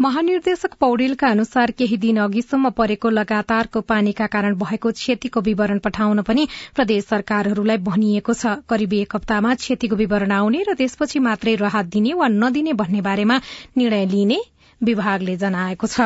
महानिर्देशक 0.00 0.74
पौडेलका 0.80 1.28
अनुसार 1.28 1.70
केही 1.78 1.96
दिन 1.96 2.18
अघिसम्म 2.20 2.70
परेको 2.70 3.10
लगातारको 3.10 3.80
पानीका 3.82 4.26
कारण 4.26 4.54
भएको 4.54 4.90
क्षतिको 4.92 5.40
विवरण 5.40 5.78
पठाउन 5.78 6.22
पनि 6.22 6.46
प्रदेश 6.76 7.04
सरकारहरूलाई 7.04 7.82
भनिएको 7.82 8.32
छ। 8.32 8.54
करिब 8.70 8.92
एक 8.94 9.16
हप्तामा 9.16 9.54
क्षतिको 9.54 9.96
विवरण 9.96 10.32
आउने 10.32 10.62
र 10.68 10.74
त्यसपछि 10.78 11.18
मात्रै 11.18 11.54
राहत 11.58 11.90
दिने 11.90 12.14
वा 12.14 12.28
नदिने 12.30 12.72
भन्ने 12.78 13.00
बारेमा 13.02 13.40
निर्णय 13.76 14.06
लिने 14.14 14.38
विभागले 14.80 15.36
जनाएको 15.36 15.86
छ। 15.88 16.00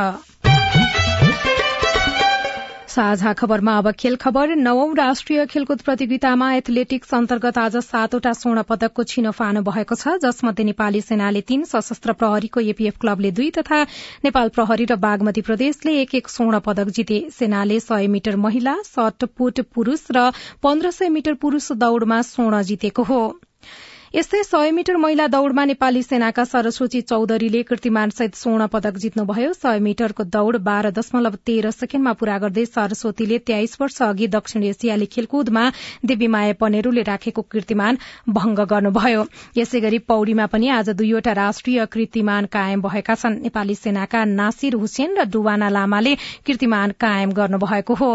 साझा 2.92 3.32
खबरमा 3.32 3.76
अब 3.78 3.90
खेल 4.00 4.16
खबर। 4.16 4.54
नवौं 4.56 4.94
राष्ट्रिय 4.96 5.44
खेलकुद 5.46 5.80
प्रतियोगितामा 5.80 6.52
एथलेटिक्स 6.54 7.14
अन्तर्गत 7.14 7.58
आज 7.58 7.76
सातवटा 7.82 8.32
स्वर्ण 8.32 8.62
पदकको 8.62 9.04
छिनोफानो 9.04 9.62
भएको 9.62 9.94
छ 9.94 10.12
जसमध्ये 10.22 10.64
नेपाली 10.64 11.00
सेनाले 11.02 11.40
तीन 11.50 11.64
सशस्त्र 11.64 12.12
प्रहरीको 12.14 12.60
एपीएफ 12.72 12.98
क्लबले 13.00 13.30
दुई 13.32 13.50
तथा 13.58 13.78
नेपाल 14.24 14.48
प्रहरी 14.56 14.84
र 14.84 14.96
बागमती 15.04 15.40
प्रदेशले 15.46 15.94
एक 16.00 16.14
एक 16.14 16.28
स्वर्ण 16.28 16.60
पदक 16.66 16.90
जिते। 16.90 17.20
सेनाले 17.32 17.80
सय 17.80 18.06
मिटर 18.08 18.36
महिला 18.44 18.76
सटपुट 18.86 19.60
पुरूष 19.72 20.04
र 20.12 20.26
पन्ध्र 20.62 20.90
सय 20.90 21.08
मिटर 21.16 21.40
पुरूष 21.46 21.70
दौड़मा 21.78 22.20
स्वर्ण 22.28 22.62
जितेको 22.64 23.02
हो। 23.04 23.22
यस्तै 24.12 24.40
सय 24.44 24.70
मिटर 24.70 24.96
महिला 25.02 25.26
दौड़मा 25.32 25.64
नेपाली 25.64 26.00
सेनाका 26.02 26.42
सरस्वती 26.44 27.00
चौधरीले 27.02 27.60
कीर्तिमानसहित 27.62 28.34
स्वर्ण 28.36 28.66
पदक 28.72 28.96
जित्नुभयो। 29.04 29.52
सय 29.54 29.78
मिटरको 29.80 30.24
दौड़ 30.26 30.56
बाह्र 30.58 30.90
दशमलव 30.98 31.38
तेह्र 31.46 31.70
सेकेण्डमा 31.72 32.12
पूरा 32.20 32.36
गर्दै 32.38 32.64
सरस्वतीले 32.66 33.38
तेइस 33.50 33.76
वर्ष 33.80 33.96
अघि 34.02 34.28
दक्षिण 34.34 34.62
एसियाली 34.64 35.06
खेलकुदमा 35.14 35.62
देवीमाया 36.04 36.56
पनेरूले 36.60 37.02
राखेको 37.02 37.42
कीर्तिमान 37.54 37.98
भंग 38.30 38.58
गर्नुभयो। 38.74 39.22
यसै 39.56 39.80
गरी 39.80 40.02
पौड़ीमा 40.04 40.46
पनि 40.52 40.68
आज 40.70 40.90
दुईवटा 40.92 41.32
राष्ट्रिय 41.40 41.86
कीर्तिमान 41.88 42.50
कायम 42.52 42.84
भएका 42.84 43.14
छन्। 43.14 43.40
नेपाली 43.40 43.74
सेनाका 43.76 44.24
नासिर 44.34 44.76
हुसेन 44.76 45.16
र 45.16 45.26
डुवाना 45.32 45.72
लामाले 45.78 46.14
कीर्तिमान 46.44 46.94
कायम 47.00 47.32
गर्नुभएको 47.32 47.94
हो। 47.94 48.12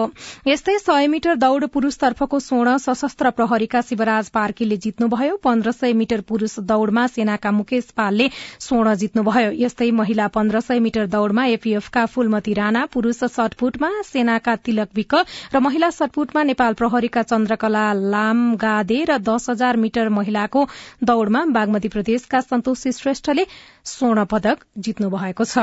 यस्तै 0.47 0.77
सय 0.77 1.07
मिटर 1.07 1.41
दौड़ 1.41 1.73
पुरूषतर्फको 1.73 2.43
स्वर्ण 2.43 2.77
सशस्त्र 2.85 3.35
प्रहरीका 3.41 3.81
शिवराज 3.89 4.29
पार्कीले 4.39 4.81
जित्नुभयो। 4.87 5.41
पन्ध्र 5.43 5.71
सय 5.71 5.85
मिटर 5.93 6.21
पुरूष 6.21 6.59
दौड़मा 6.59 7.07
सेनाका 7.07 7.51
मुकेश 7.51 7.83
पालले 7.83 8.29
स्वर्ण 8.59 8.95
जित्नुभयो। 8.95 9.51
यस्तै 9.51 9.91
महिला 9.91 10.27
पन्ध्र 10.27 10.59
सय 10.59 10.79
मिटर 10.79 11.05
दौड़मा 11.07 11.45
एपीएफका 11.45 12.05
फूलमती 12.05 12.53
राणा 12.53 12.85
पुरूष 12.85 13.15
सटपुटमा 13.15 13.91
सेनाका 14.05 14.55
तिलक 14.55 14.89
विक 14.95 15.13
र 15.53 15.59
महिला 15.59 15.89
सटपुटमा 15.89 16.43
नेपाल 16.43 16.73
प्रहरीका 16.73 17.21
चन्द्रकला 17.23 17.93
लामगादे 17.93 19.03
र 19.09 19.17
दस 19.17 19.49
हजार 19.49 19.77
मिटर 19.77 20.09
महिलाको 20.09 20.67
दौड़मा 21.03 21.45
बागमती 21.45 21.87
प्रदेशका 21.87 22.39
सन्तोषी 22.41 22.91
श्रेष्ठले 22.91 23.45
स्वर्ण 23.85 24.25
पदक 24.25 24.57
जित्नु 24.77 25.09
भएको 25.09 25.43
छ 25.43 25.57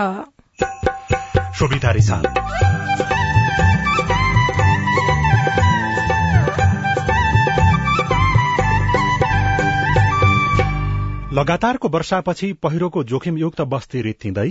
लगातारको 11.35 11.89
वर्षापछि 11.89 12.53
पहिरोको 12.63 13.03
जोखिमयुक्त 13.05 13.61
बस्ती 13.67 14.01
रित्तिँदै? 14.03 14.51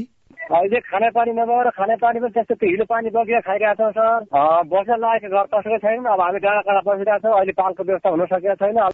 अहिले 0.52 0.80
खाने 0.84 1.10
पानी 1.16 1.32
नभएर 1.32 1.70
खाने 1.72 1.96
पानी 1.96 2.20
त्यस्तो 2.20 2.56
हिलो 2.62 2.86
पानी 2.86 3.10
बगेर 3.10 3.40
खाइरहेको 3.40 3.76
छौँ 3.80 3.92
सर 3.96 4.68
बस्न 4.68 4.98
लागेको 5.00 5.32
घर 5.32 5.48
पसेको 5.54 5.78
छैन 5.80 6.04
अब 6.06 6.22
हामी 6.22 6.40
डाँडा 6.44 6.62
काँडा 6.68 6.82
बसिरहेको 6.84 7.24
छौँ 7.24 7.40
अहिले 7.40 7.54
पालको 7.56 7.84
व्यवस्था 7.84 8.10
हुन 8.10 8.26
सकेको 8.26 8.56
छैन। 8.60 8.92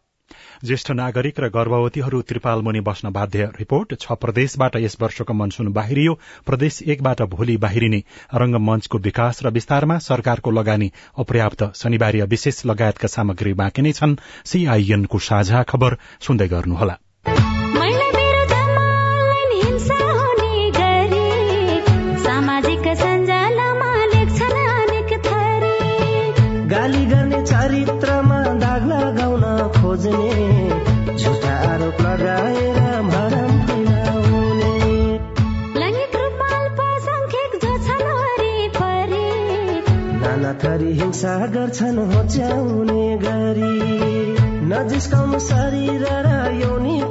ज्येष्ठ 0.65 0.91
नागरिक 1.01 1.39
र 1.39 1.49
गर्भवतीहरू 1.49 2.21
त्रिपाल 2.29 2.61
मुनि 2.61 2.81
बस्न 2.85 3.09
बाध्य। 3.09 3.49
रिपोर्ट 3.57 3.97
छ 3.97 4.19
प्रदेशबाट 4.21 4.75
यस 4.85 4.97
वर्षको 5.01 5.33
मनसून 5.33 5.73
बाहिरियो 5.73 6.13
प्रदेश 6.45 6.81
एकबाट 6.85 7.25
भोलि 7.33 7.57
बाहिरिने। 7.57 8.03
रंगमंचको 8.37 8.97
विकास 9.01 9.43
र 9.45 9.55
विस्तारमा 9.57 9.97
सरकारको 10.05 10.51
लगानी 10.51 10.91
अपर्याप्त। 11.17 11.73
शनिबार 11.73 12.21
विशेष 12.29 12.65
लगायतका 12.69 13.07
सामग्री 13.09 13.53
बाँकी 13.57 13.81
नै 13.81 13.97
छन्। 13.97 14.17
सीआईएनको 14.45 15.25
साझा 15.25 15.63
खबर 15.65 15.97
सुन्दै 16.21 16.47
गर्नुहोला। 16.47 16.95
खोज्ने 29.79 31.15
झुटा 31.17 31.53
आरोप 31.69 32.01
लगाएर 32.01 32.79
भरम 33.09 33.51
फैलाउने 33.67 34.73
नाना 40.21 40.53
थरी 40.53 40.91
हिंसा 40.91 41.33
गर्छन् 41.45 41.99
होच्याउने 42.13 43.17
गरी। 43.17 43.75
नजिस्काउनु 44.71 45.39
शरीर 45.39 46.05
र 46.25 46.27
यौनिकतालाई 46.61 47.08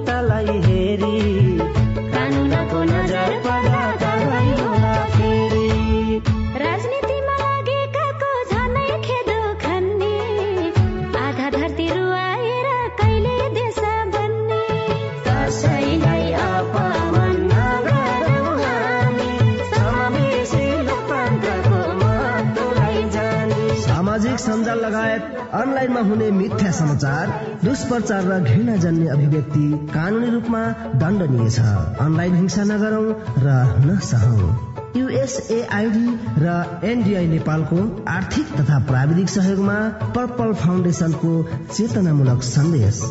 अनलाइनमा 25.58 26.00
हुने 26.00 26.30
मिथ्या 26.30 26.70
समाचार 26.70 27.30
दुष्प्रचार 27.64 28.24
र 28.24 28.38
घृणा 28.40 28.76
जन्य 28.76 29.06
अभिव्यक्ति 29.08 29.64
कानूनी 29.94 30.30
रूपमा 30.30 30.60
दण्डनीय 30.94 31.50
छ। 31.50 31.60
अनलाइन 32.00 32.34
हिंसा 32.34 32.64
नगरौं 32.64 33.06
र 33.44 33.56
नसहौं। 33.86 34.50
युएसएआईडी 34.96 36.06
र 36.38 36.80
एनडीआई 36.84 37.26
नेपालको 37.26 38.04
आर्थिक 38.08 38.54
तथा 38.60 38.78
प्राविधिक 38.86 39.28
सहयोगमा 39.28 39.78
पर्पल 40.14 40.54
फाउन्डेशनको 40.54 41.32
चेतनामूलक 41.74 42.42
सन्देश। 42.42 43.02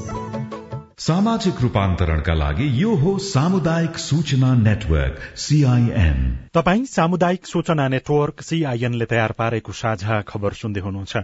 सामाजिक 0.97 1.59
रूपान्तरणका 1.61 2.33
लागि 2.33 2.67
यो 2.81 2.93
हो 2.95 3.17
सामुदायिक 3.21 3.97
सूचना 3.97 4.53
नेटवर्क 4.55 5.17
सीआईएन 5.37 6.21
तपाई 6.53 6.85
सामुदायिक 6.85 7.45
सूचना 7.45 7.87
नेटवर्क 7.87 8.41
सीआईएनले 8.41 9.05
तयार 9.05 9.31
पारेको 9.31 9.71
साझा 9.71 10.19
खबर 10.21 10.53
सुन्दै 10.53 10.81
हुनुहुन्छ। 10.81 11.17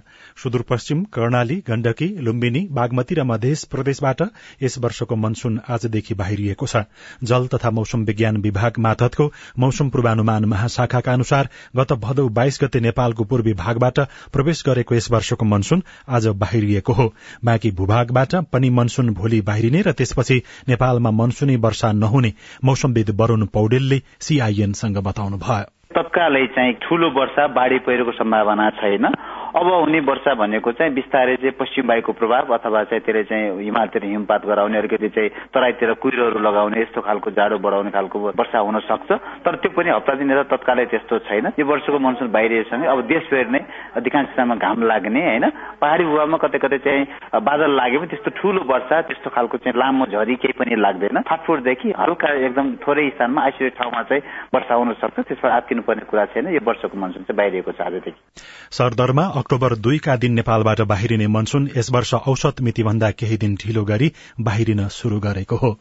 सुदूरपश्चिम 0.43 1.03
कर्णाली 1.13 1.55
गण्डकी 1.67 2.07
लुम्बिनी 2.19 2.61
बागमती 2.71 3.15
र 3.15 3.23
मध्य 3.23 3.53
प्रदेशबाट 3.71 4.21
यस 4.63 4.77
वर्षको 4.77 5.15
मनसून 5.15 5.59
आजदेखि 5.69 6.13
बाहिरिएको 6.13 6.67
छ। 6.67 6.83
जल 7.23 7.47
तथा 7.47 7.71
मौसम 7.71 8.03
विज्ञान 8.03 8.37
विभाग 8.37 8.79
मातहतको 8.79 9.31
मौसम 9.59 9.89
पूर्वानुमान 9.89 10.45
महाशाखाका 10.53 11.13
अनुसार 11.13 11.49
गत 11.75 11.93
भदौ 12.05 12.27
बाइस 12.31 12.59
गते 12.63 12.79
नेपालको 12.79 13.23
पूर्वी 13.23 13.53
भागबाट 13.55 13.99
प्रवेश 14.33 14.63
गरेको 14.67 14.95
यस 14.95 15.11
वर्षको 15.11 15.45
मनसून 15.47 15.83
आज 16.07 16.27
बाहिरिएको 16.45 16.93
हो। 16.93 17.11
बाँकी 17.45 17.71
भूभागबाट 17.73 18.35
पनि 18.53 18.69
मनसून 18.69 19.13
भोलि 19.13 19.41
बाहिरिने 19.63 19.82
र 19.88 19.91
त्यसपछि 19.96 20.38
नेपालमा 20.67 21.12
मनसूनी 21.12 21.55
वर्षा 21.55 21.91
नहुने 21.93 22.32
मौसमविद 22.63 23.10
वरूण 23.15 23.46
पौडेलले 23.48 23.98
सीआईएनसँग 24.20 24.98
बताउनुभयो। 25.00 25.63
तत्कालै 25.96 26.46
चाहिँ 26.55 26.74
ठूलो 26.84 27.08
वर्षा 27.15 27.48
बाढ़ी 27.48 27.79
पहिरोको 27.79 28.12
सम्भावना 28.12 28.70
छैन। 28.82 29.05
अब 29.53 29.67
हुने 29.69 30.00
वर्षा 30.01 30.33
भनेको 30.33 30.72
चाहिँ 30.72 30.93
बिस्तारै 30.93 31.36
चाहिँ 31.38 31.51
पश्चिम 31.60 31.88
वायुको 31.88 32.12
प्रभाव 32.17 32.53
अथवा 32.57 32.83
चाहिँ 32.89 33.01
त्यसले 33.05 33.24
चाहिँ 33.24 33.63
हिमालतिर 33.63 34.03
हिमपात 34.03 34.45
गराउने 34.45 34.77
अलिकति 34.77 35.10
चाहिँ 35.13 35.29
तराईतिर 35.53 35.93
कुहिरोहरू 36.01 36.39
लगाउने 36.41 36.81
यस्तो 36.81 37.01
खालको 37.01 37.31
जाडो 37.38 37.57
बढाउने 37.62 37.91
खालको 37.91 38.19
वर्षा 38.33 38.60
हुन 38.60 38.79
सक्छ। 38.89 39.12
तर 39.45 39.55
त्यो 39.62 39.72
पनि 39.77 39.89
हप्ता 39.93 40.13
दिनेर 40.17 40.41
तत्कालै 40.50 40.86
त्यस्तो 40.89 41.19
छैन। 41.29 41.45
यो 41.53 41.65
वर्षको 41.65 42.00
मनसुन 42.00 42.31
बाहिरिएसँगै 42.33 42.88
अब 42.88 43.00
देशभरि 43.05 43.51
नै 43.53 43.62
अधिकांश 43.93 44.27
स्थानमा 44.33 44.55
घाम 44.57 44.83
लाग्ने 44.89 45.22
होइन? 45.22 45.45
पहाड़ी 45.77 46.03
भूभागमा 46.05 46.38
कतै 46.41 46.57
कतै 46.57 46.77
चाहिँ 46.81 47.05
बादल 47.45 47.72
लागे 47.77 47.98
पनि 47.98 48.10
त्यस्तो 48.10 48.29
ठूलो 48.33 48.62
वर्षा 48.65 49.01
त्यस्तो 49.05 49.29
खालको 49.29 49.57
चाहिँ 49.62 49.77
लामो 49.77 50.05
झरी 50.10 50.36
केही 50.41 50.57
पनि 50.57 50.81
लाग्दैन। 50.81 51.22
फाटफुटदेखि 51.29 51.93
हल्का 51.93 52.27
एकदम 52.50 52.65
थोरै 52.81 53.10
स्थानमा 53.22 53.41
आइसोलेट 53.43 53.77
ठाउँमा 53.77 54.01
चाहिँ 54.10 54.22
वर्षा 54.50 54.74
हुन 54.74 54.93
सक्छ। 54.98 55.17
त्यसबाट 55.29 55.51
आत्तिनुपर्ने 55.51 56.10
कुरा 56.10 56.25
छैन। 56.33 56.50
यो 56.57 56.62
वर्षको 56.65 56.98
मनसुन 56.98 57.24
चाहिँ 57.29 57.38
बाहिरिएको 57.38 57.72
छ 57.77 57.81
आजदेखि। 57.86 58.22
सरदरमा 58.74 59.25
अक्टोबर 59.43 59.73
दुईका 59.75 60.15
दिन 60.15 60.33
नेपालबाट 60.33 60.81
बाहिरिने 60.81 61.25
मनसून 61.27 61.67
यस 61.77 61.89
वर्ष 61.91 62.13
औसत 62.13 62.62
मितिभन्दा 62.62 63.09
केही 63.12 63.38
दिन 63.38 63.55
ढिलो 63.55 63.83
गरी 63.83 64.12
बाहिरिन 64.39 64.88
शुरू 64.88 65.19
गरेको 65.19 65.55
हो। 65.55 65.71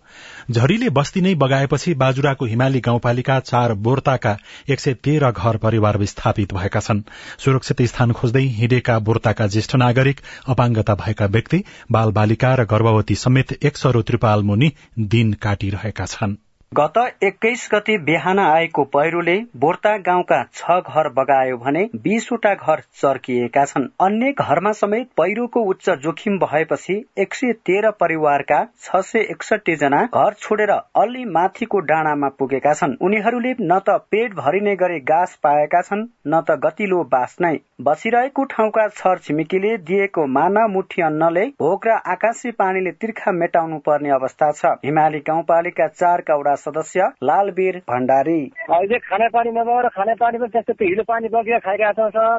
झरीले 0.51 0.89
बस्ती 0.91 1.21
नै 1.21 1.35
बगाएपछि 1.35 1.95
बाजुराको 1.95 2.45
हिमाली 2.45 2.81
गाउँपालिका 2.81 3.39
चार 3.43 3.75
बोर्ताका 3.87 4.37
एक 4.69 4.81
सय 4.81 4.95
तेह्र 5.05 5.31
घर 5.31 5.57
परिवार 5.63 5.99
विस्थापित 5.99 6.55
भएका 6.55 6.81
छन्। 6.81 7.07
सुरक्षित 7.39 7.83
स्थान 7.87 8.13
खोज्दै 8.13 8.47
हिँडेका 8.59 8.99
बोर्ताका 8.99 9.47
ज्येष्ठ 9.47 9.77
नागरिक 9.77 10.21
अपाङ्गता 10.49 10.95
भएका 11.07 11.27
व्यक्ति 11.27 11.65
बाल 11.93 12.11
बालिका 12.13 12.55
र 12.55 12.65
गर्भवती 12.67 13.15
समेत 13.15 13.59
एक 13.63 13.77
सरो 13.77 14.03
त्रिपाल 14.03 14.43
मुनि 14.43 14.73
दिन 14.99 15.33
काटिरहेका 15.43 16.07
छन्। 16.07 16.37
गत 16.75 16.99
एक्काइस 17.23 17.69
गते 17.73 17.97
बिहान 17.99 18.39
आएको 18.39 18.83
पहिरोले 18.93 19.35
बोर्ता 19.61 19.91
गाउँका 19.99 20.37
छ 20.53 20.77
घर 20.81 21.09
बगायो 21.09 21.57
भने 21.57 21.83
बीसवटा 22.05 22.53
घर 22.55 22.81
चर्किएका 23.01 23.65
छन्। 23.65 23.89
अन्य 24.01 24.31
घरमा 24.35 24.73
समेत 24.73 25.09
पहिरोको 25.17 25.61
उच्च 25.71 25.91
जोखिम 26.03 26.39
भएपछि 26.39 26.95
एक 27.23 27.35
सय 27.35 27.53
तेह्र 27.67 27.91
परिवारका 28.01 28.63
छ 28.77 29.01
सय 29.03 29.27
एकसठी 29.33 29.75
जना 29.83 30.03
घर 30.05 30.35
छोडेर 30.39 30.71
अलि 30.71 31.25
माथिको 31.35 31.81
डाँडामा 31.83 32.29
पुगेका 32.39 32.73
छन्। 32.73 32.97
उनीहरूले 33.01 33.53
न 33.61 33.79
त 33.79 33.99
पेट 34.11 34.35
भरिने 34.35 34.75
गरी 34.77 34.99
गाँस 35.13 35.37
पाएका 35.43 35.83
छन् 35.83 36.07
न 36.27 36.41
त 36.41 36.59
गतिलो 36.65 37.03
बास 37.13 37.37
नै। 37.41 37.53
बसिरहेको 37.83 38.45
ठाउँका 38.47 38.87
छर 38.95 39.19
छिमेकीले 39.19 39.77
दिएको 39.85 40.27
माना 40.31 40.67
मुठी 40.71 41.03
अन्नले 41.03 41.45
भोक 41.61 41.87
र 41.87 42.01
आकाशी 42.09 42.51
पानीले 42.57 42.97
तिर्खा 42.97 43.33
मेटाउनु 43.35 43.79
पर्ने 43.87 44.11
अवस्था 44.13 44.51
छ। 44.55 44.75
हिमाली 44.85 45.23
गाउँपालिका 45.29 45.87
चारका 45.91 46.37
वडा 46.37 46.55
सदस्य 46.63 47.09
लालवीर 47.25 47.77
भण्डारी। 47.91 48.41
अहिले 48.71 48.99
खाने 49.01 49.29
पानी 49.35 49.51
नभएर 49.53 49.89
खाने 49.97 50.15
पानी 50.21 50.39
पनि 50.39 50.49
त्यस्तो 50.55 50.73
हिलो 50.83 51.03
पानी 51.05 51.29
बगेर 51.35 51.59
खाइरहेको 51.67 51.93
छौँ 52.01 52.11
सर। 52.11 52.39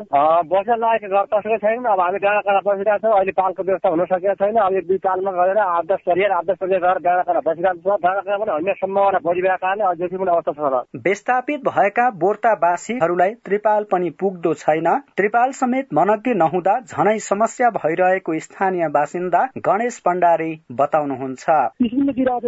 बसेर 0.51 0.77
लागेको 0.77 1.13
घर 1.13 1.25
कसैको 1.33 1.57
छैन। 1.57 1.85
अब 1.85 1.99
हामी 1.99 2.19
डाँडा 2.19 2.41
काँडा 2.41 2.61
बसिरहेको 2.67 3.07
छौँ। 3.07 3.17
अहिले 3.17 3.31
पालको 3.33 3.63
व्यवस्था 3.63 3.89
हुन 3.89 4.05
सकेको 4.05 4.35
छैन। 4.41 4.57
अब 4.63 4.73
एक 4.73 4.87
दुई 4.87 4.97
पालमा 5.05 5.31
गएर 5.33 5.57
आठ 5.59 5.85
दस 5.91 6.01
परिवार 6.07 6.31
आठ 6.37 6.45
दस 6.45 6.57
परिवार 6.61 6.81
गएर 6.83 6.99
डाँडा 7.03 7.23
काँडा 7.23 7.41
बसिरहेको 7.47 7.79
छ। 7.79 8.01
डाँडा 8.03 8.21
काँडा 8.21 8.37
पनि 8.43 8.51
अन्य 8.55 8.73
सम्भावना 8.75 9.19
बढिरहेको 9.25 9.61
कारणले 9.65 9.83
अझै 9.85 10.07
पनि 10.15 10.31
अवस्था 10.31 10.51
छ 10.53 11.01
विस्थापित 11.05 11.59
भएका 11.67 12.09
बोर्तावासीहरूलाई 12.23 13.33
त्रिपाल 13.45 13.83
पनि 13.91 14.09
पुग्दो 14.19 14.53
छैन। 14.55 14.87
त्रिपाल 15.17 15.51
समेत 15.53 15.93
मनज्ञ 15.93 16.33
नहुँदा 16.35 16.79
झनै 16.81 17.17
समस्या 17.21 17.69
भइरहेको 17.73 18.39
स्थानीय 18.39 18.87
बासिन्दा 18.93 19.41
गणेश 19.67 20.01
भण्डारी 20.05 20.51
बताउनुहुन्छ। 20.71 21.45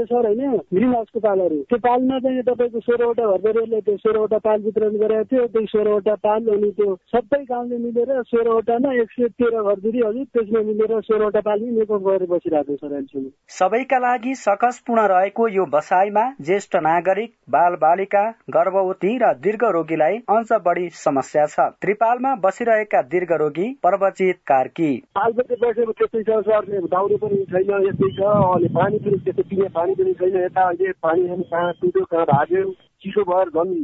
सर 0.06 0.26
होइन? 0.26 0.58
ग्रिन 0.74 0.94
पालहरू 1.18 1.62
त्यो 1.66 1.78
पालमा 1.80 2.20
चाहिँ 2.20 2.42
तपाईँको 2.44 2.80
सोह्रवटा 2.82 3.26
घरपरिवारले 3.28 3.80
त्यो 3.82 3.98
सोह्रवटा 3.98 4.38
पाल 4.46 4.62
वितरण 4.64 4.98
गरेको 4.98 5.24
थियो 5.32 5.46
त्यो 5.48 5.66
सोह्रवटा 5.68 6.16
पाल 6.22 6.48
अनि 6.56 6.72
त्यो 6.78 6.90
सबै 7.12 7.42
गाउँले 7.46 7.78
मिलेर 7.86 8.12
सोह्रवटामा 8.26 8.94
एक 9.02 9.12
सय 9.12 9.28
तेह्र 9.36 9.64
घर 9.64 9.80
दिदी 9.86 10.02
हजुर 10.02 10.26
त्यसमा 10.34 10.62
मिलेर 10.70 10.94
सोह्रवटा 11.02 11.42
पाल 11.48 11.66
नेको 11.72 12.00
गरेर 12.02 12.28
बसिरहेको 12.30 12.76
छ 12.76 12.84
अहिलेसम्म 12.86 13.30
सबैका 13.56 14.00
लागि 14.00 14.36
सकसपूर्ण 14.36 15.08
रहेको 15.08 15.48
यो 15.50 15.66
बसाईमा 15.72 16.26
ज्येष्ठ 16.42 16.76
नागरिक 16.84 17.34
बाल 17.50 17.76
बालिका 17.82 18.24
गर्भवती 18.50 19.16
र 19.18 19.34
दीर्घ 19.40 19.64
रोगीलाई 19.76 20.18
अझ 20.30 20.62
बढी 20.66 20.90
समस्या 20.96 21.46
छ। 21.48 21.68
त्रिपालमा 21.82 22.36
बसिरहेका 22.44 23.02
दीर्घ 23.12 23.32
रोगी 23.36 23.68
पर्वजित 23.84 24.40
कार्की। 24.48 24.92
पालपट्टि 25.16 25.56
बसेको 25.62 25.92
त्यस्तै 26.00 26.24
छ 26.24 26.40
सर्ने 26.46 26.80
दाउरे 26.94 27.18
पनि 27.18 27.44
छैन 27.52 27.88
यस्तै 27.88 28.10
छ 28.18 28.32
अनि 28.46 28.68
पानी 28.76 28.98
पनि 29.06 29.18
त्यस्तो 29.26 29.44
पिने 29.50 29.68
पानी 29.76 29.96
पनि 29.96 30.14
छैन 30.22 30.38
यता 30.38 30.68
अहिले 30.68 30.92
पानी 31.02 31.28
कहाँ 31.56 31.74
टुट्यो 31.82 32.04
कहाँ 32.06 32.26
भाग्यो 32.26 32.72
चिसो 33.04 33.24
भएर 33.26 33.50
झन् 33.56 33.76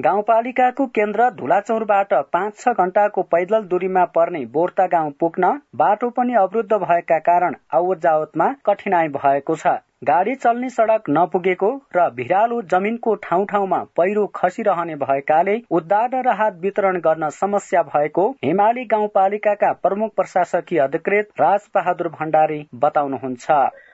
गाउँपालिकाको 0.00 0.86
केन्द्र 0.96 1.28
धुलाचौरबाट 1.38 2.12
पाँच 2.32 2.58
छ 2.58 2.72
घण्टाको 2.80 3.22
पैदल 3.32 3.64
दूरीमा 3.70 4.04
पर्ने 4.14 4.44
बोर्ता 4.52 4.86
गाउँ 4.92 5.10
पुग्न 5.20 5.50
बाटो 5.76 6.10
पनि 6.18 6.34
अवरुद्ध 6.42 6.72
भएका 6.74 7.18
कारण 7.28 7.56
आवत 7.74 7.98
जावतमा 8.02 8.46
कठिनाई 8.66 9.08
भएको 9.16 9.56
छ। 9.56 9.74
गाडी 10.04 10.34
चल्ने 10.34 10.68
सड़क 10.70 11.10
नपुगेको 11.10 11.70
र 11.96 12.08
भिरालो 12.14 12.60
जमिनको 12.70 13.14
ठाउँ 13.24 13.46
ठाउँमा 13.46 13.82
पहिरो 13.96 14.26
खसिरहने 14.36 14.94
भएकाले 15.02 15.58
उद्धार 15.70 16.08
र 16.14 16.22
राहत 16.28 16.58
वितरण 16.62 17.00
गर्न 17.00 17.28
समस्या 17.34 17.82
भएको 17.90 18.30
हिमाली 18.44 18.84
गाउँपालिकाका 18.94 19.72
प्रमुख 19.82 20.14
प्रशासकीय 20.16 20.78
अधिकृत 20.80 21.28
राज 21.40 21.68
बहादुर 21.74 22.08
भण्डारी 22.18 22.64
बताउनुहुन्छ। 22.82 23.46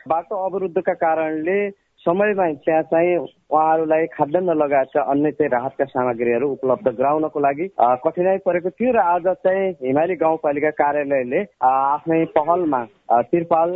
बाटो 0.08 0.46
अवरुद्धका 0.46 0.94
कारणले 1.04 1.60
समयमा 2.08 2.46
त्यहाँ 2.64 2.82
चाहिँ 2.82 3.16
उहाँहरूलाई 3.50 4.06
खाद्यान्न 4.06 4.54
लगायत 4.54 4.96
अन्य 4.98 5.30
चाहिँ 5.30 5.50
राहतका 5.50 5.84
सामग्रीहरू 5.86 6.48
उपलब्ध 6.50 6.88
गराउनको 6.98 7.40
लागि 7.40 7.68
कठिनाई 8.04 8.38
परेको 8.46 8.70
थियो 8.70 8.92
र 8.92 8.98
आज 9.08 9.26
चाहिँ 9.40 9.70
हिमाली 9.82 10.16
गाउँपालिका 10.16 10.70
कार्यालयले 10.80 11.40
आफ्नै 11.64 12.24
पहलमा 12.36 12.82
तिरपाल 13.30 13.70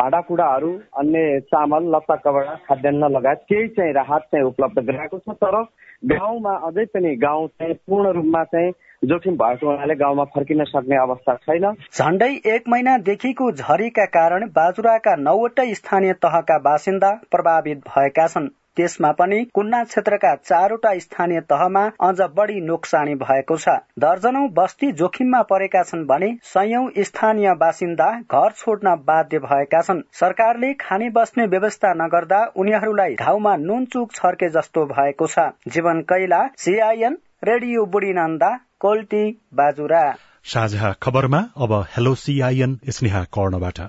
भाँडाकुँडाहरू 0.00 0.72
अन्य 0.98 1.40
चामल 1.46 1.90
लत्ता 1.94 2.16
कपडा 2.24 2.54
खाद्यान्न 2.66 3.10
लगायत 3.16 3.44
केही 3.48 3.68
चाहिँ 3.76 3.92
राहत 3.92 4.26
चाहिँ 4.32 4.46
उपलब्ध 4.46 4.82
गराएको 4.82 5.18
छ 5.18 5.36
तर 5.44 5.62
गाउँमा 6.10 6.54
अझै 6.68 6.84
पनि 6.94 7.14
गाउँ 7.16 7.46
चाहिँ 7.48 7.74
पूर्ण 7.86 8.12
रूपमा 8.12 8.42
चाहिँ 8.44 8.72
जोखिम 9.02 9.34
भएको 9.36 9.70
हुनाले 9.70 9.94
गाउँमा 9.94 10.24
फर्किन 10.34 10.64
सक्ने 10.64 10.96
अवस्था 10.96 11.34
छैन। 11.36 11.64
झण्डै 11.94 12.30
एक 12.54 12.68
महिनादेखिको 12.68 13.50
झरीका 13.52 14.04
कारण 14.16 14.46
बाजुराका 14.56 15.14
नौवटै 15.20 15.72
स्थानीय 15.74 16.12
तहका 16.22 16.58
बासिन्दा 16.66 17.10
प्रभावित 17.30 17.88
भएका 17.88 18.26
छन्। 18.26 18.48
त्यसमा 18.76 19.10
पनि 19.12 19.38
कुन्ना 19.54 19.82
क्षेत्रका 19.84 20.34
चारवटा 20.36 20.92
स्थानीय 20.98 21.40
तहमा 21.50 21.84
अझ 22.02 22.28
बढी 22.36 22.60
नोक्सानी 22.62 23.14
भएको 23.16 23.56
छ। 23.56 23.76
दर्जनौ 23.98 24.42
बस्ती 24.54 24.90
जोखिममा 24.94 25.42
परेका 25.50 25.82
छन् 25.82 26.04
भने 26.06 26.30
सयौं 26.44 26.88
स्थानीय 27.04 27.52
बासिन्दा 27.56 28.10
घर 28.22 28.50
छोड्न 28.54 28.94
बाध्य 29.04 29.38
भएका 29.40 29.80
छन्। 29.82 30.02
सरकारले 30.12 30.72
खाने 30.80 31.10
बस्ने 31.10 31.46
व्यवस्था 31.46 31.92
नगर्दा 31.94 32.44
उनीहरूलाई 32.56 33.14
घाउमा 33.16 33.56
नुनचुक 33.58 34.12
छर्के 34.12 34.48
जस्तो 34.50 34.86
भएको 34.88 35.26
छ। 35.26 35.48
जीवन 35.68 36.00
कैला 36.10 36.44
सीआईएन 36.58 37.18
रेडियो 37.44 37.84
बुढी 37.86 38.12
नन्दा 38.12 38.50
कोल्टी 38.80 39.24
बाजुरा। 39.54 40.04
साझा 40.44 40.92
खबरमा 41.02 41.38
अब 41.56 41.72
हेलो 41.96 42.14
सीआईएन 42.20 42.78
स्नेहा 42.90 43.22
कर्णबाट। 43.34 43.80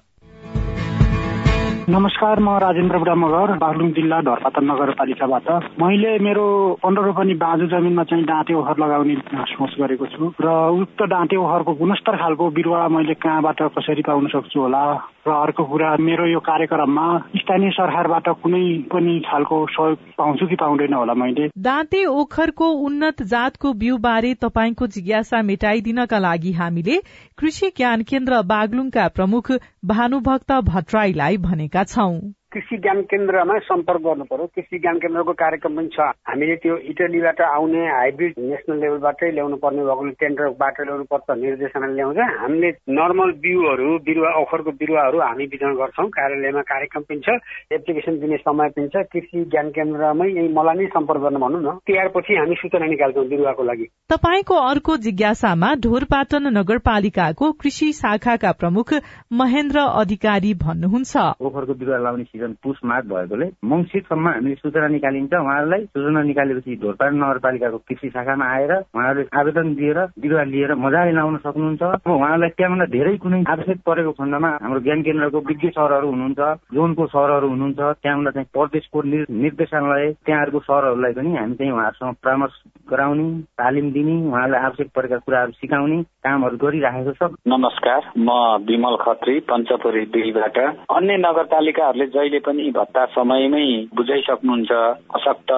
नमस्कार 1.89 2.39
म 2.39 2.49
राजेन्द्र 2.57 2.97
बुढा 2.97 3.13
मगर 3.13 3.51
बागलुङ 3.61 3.89
जिल्ला 3.93 4.19
ढरपाता 4.25 4.61
नगरपालिकाबाट। 4.61 5.49
मैले 5.77 6.17
मेरो 6.17 6.45
पन्ध्र 6.81 7.01
रोपनी 7.05 7.33
बाँझो 7.37 7.65
जमिनमा 7.69 8.03
चाहिँ 8.09 8.25
दाँते 8.25 8.53
ओखर 8.57 8.77
लगाउने 8.81 9.15
सोच 9.53 9.75
गरेको 9.79 10.05
छु 10.09 10.33
र 10.41 10.49
उक्त 10.81 11.03
दाँते 11.05 11.35
ओखरको 11.37 11.73
गुणस्तर 11.77 12.15
खालको 12.17 12.49
बिरुवा 12.57 12.87
मैले 12.89 13.13
कहाँबाट 13.21 13.61
कसरी 13.77 14.01
पाउन 14.01 14.27
सक्छु 14.33 14.59
होला 14.59 14.81
र 15.27 15.31
अर्को 15.31 15.63
कुरा 15.63 15.89
मेरो 16.01 16.25
यो 16.25 16.39
कार्यक्रममा 16.41 17.05
स्थानीय 17.37 17.69
सरकारबाट 17.77 18.29
कुनै 18.41 18.65
पनि 18.89 19.13
खालको 19.29 19.57
सहयोग 19.69 19.97
पाउँछु 20.17 20.47
कि 20.47 20.55
पाउँदैन 20.55 20.93
होला 20.93 21.13
मैले। 21.13 21.49
दाँते 21.59 22.03
ओखरको 22.15 22.71
उन्नत 22.87 23.21
जातको 23.29 23.73
बिउ 23.75 23.97
बारे 24.01 24.33
तपाईँको 24.41 24.87
जिज्ञासा 24.87 25.41
मेटाइदिनका 25.43 26.19
लागि 26.19 26.51
हामीले 26.53 26.97
कृषि 27.37 27.69
ज्ञान 27.77 28.03
केन्द्र 28.09 28.41
बागलुङका 28.47 29.07
प्रमुख 29.15 29.51
भानुभक्त 29.85 30.51
भट्टराईलाई 30.65 31.37
भनेका 31.47 31.74
छौं 31.83 32.19
कृषि 32.55 32.77
ज्ञान 32.77 33.01
केन्द्रमा 33.11 33.57
सम्पर्क 33.67 34.01
गर्नु 34.01 34.23
पर्यो। 34.31 34.45
कृषि 34.55 34.77
ज्ञान 34.79 34.97
केन्द्रको 35.03 35.33
कार्यक्रम 35.35 35.75
पनि 35.75 35.89
छ। 35.91 35.99
हामीले 36.23 36.55
त्यो 36.63 36.75
इटलीबाट 36.91 37.41
आउने 37.43 37.81
हाइब्रिड 37.85 38.33
नेसनल 38.39 38.79
लेभलबाटै 38.79 39.31
ल्याउनु 39.35 39.55
पर्ने 39.59 39.83
भएकोले 39.83 40.11
टेन्डरबाट 40.23 40.75
ल्याउनु 40.81 41.03
पर्छ 41.11 41.27
निर्देशना 41.35 41.87
ल्याउँछ। 41.91 42.19
हामीले 42.39 42.69
नर्मल 42.95 43.31
बिउहरू 43.43 43.89
बिरुवा 44.07 44.31
ओखरको 44.41 44.71
बिरुवाहरू 44.71 45.19
हामी 45.19 45.45
वितरण 45.51 45.75
गर्छौँ। 45.75 46.07
कार्यालयमा 46.15 46.61
कार्यक्रम 46.71 47.03
पनि 47.11 47.19
छ 47.19 47.35
एप्लिकेसन 47.75 48.19
दिने 48.23 48.37
समय 48.39 48.69
पनि 48.71 48.87
छ। 48.87 49.03
कृषि 49.11 49.43
ज्ञान 49.51 49.69
केन्द्रमै 49.75 50.27
यही 50.31 50.47
मलाई 50.55 50.75
नै 50.79 50.87
सम्पर्क 50.95 51.21
गर्न 51.21 51.37
भनौँ 51.43 51.61
न। 51.61 51.75
तिहारपछि 51.83 52.39
हामी 52.39 52.55
सूचना 52.55 52.87
निकाल्छौँ 52.87 53.27
बिरुवाको 53.27 53.63
लागि। 53.63 53.85
तपाईँको 54.07 54.55
अर्को 54.71 54.97
जिज्ञासामा 55.03 55.73
ढोरपाटन 55.83 56.47
नगरपालिकाको 56.57 57.51
कृषि 57.59 57.91
शाखाका 57.99 58.51
प्रमुख 58.63 58.93
महेन्द्र 59.33 59.77
अधिकारी 59.99 60.53
भन्नुहुन्छ। 60.63 61.13
ओखरको 61.41 61.73
बिरुवा 61.73 61.99
लाउने 61.99 62.23
सिजन 62.45 62.55
पुस 62.63 62.79
माघ 62.85 63.03
भएकोले 63.09 63.45
मङ्सिरसम्म 63.65 64.27
हामीले 64.27 64.55
सूचना 64.55 64.87
निकालिन्छ। 64.87 65.33
उहाँहरूलाई 65.33 65.83
सूचना 65.85 66.21
निकालेपछि 66.23 66.75
ढोरपाट 66.81 67.13
नगरपालिकाको 67.13 67.77
कृषि 67.87 68.09
शाखामा 68.09 68.45
आएर 68.45 68.71
उहाँहरूले 68.71 69.27
आवेदन 69.39 69.73
दिएर 69.75 69.99
बिरुवा 70.21 70.43
लिएर 70.53 70.73
मजाले 70.75 71.11
लाउन 71.11 71.37
सक्नुहुन्छ। 71.45 71.81
अब 71.81 72.11
उहाँहरूलाई 72.11 72.49
त्यहाँभन्दा 72.57 72.85
धेरै 72.95 73.15
कुनै 73.17 73.43
आवश्यक 73.49 73.79
परेको 73.85 74.11
खण्डमा 74.19 74.49
हाम्रो 74.61 74.79
ज्ञान 74.85 75.01
केन्द्रको 75.07 75.39
विज्ञ 75.49 75.69
सरहरू 75.77 76.07
हुनुहुन्छ 76.13 76.41
जोनको 76.75 77.05
सरहरू 77.15 77.47
हुनुहुन्छ। 77.49 77.79
त्यहाँभन्दा 78.03 78.31
चाहिँ 78.31 78.49
प्रदेशको 78.53 79.01
निर्देशालय 79.41 80.05
त्यहाँहरूको 80.25 80.59
सरहरूलाई 80.69 81.13
पनि 81.17 81.35
हामी 81.35 81.55
चाहिँ 81.55 81.71
उहाँहरूसँग 81.73 82.15
परामर्श 82.23 82.55
गराउने 82.89 83.27
तालिम 83.57 83.91
दिने 83.91 84.15
उहाँहरूलाई 84.29 84.61
आवश्यक 84.61 84.89
परेका 84.95 85.17
कुराहरू 85.25 85.51
सिकाउने 85.59 86.01
कामहरू 86.21 86.57
गरिराखेको 86.57 87.13
छ। 87.19 87.31
नमस्कार 87.47 88.01
म 88.17 88.29
विमल 88.65 88.95
खत्री 89.01 89.39
पञ्चपुरी 89.49 90.05
दुईबाट 90.13 90.57
अन्य 90.89 91.17
नगरपालिकाहरूले 91.17 92.05
जहिले 92.25 92.35
जहिले 92.35 92.39
पनि 92.41 92.71
भत्ता 92.71 93.05
समयमै 93.05 93.65
बुझाइसक्नुहुन्छ 93.93 94.71
अशक्त 95.13 95.51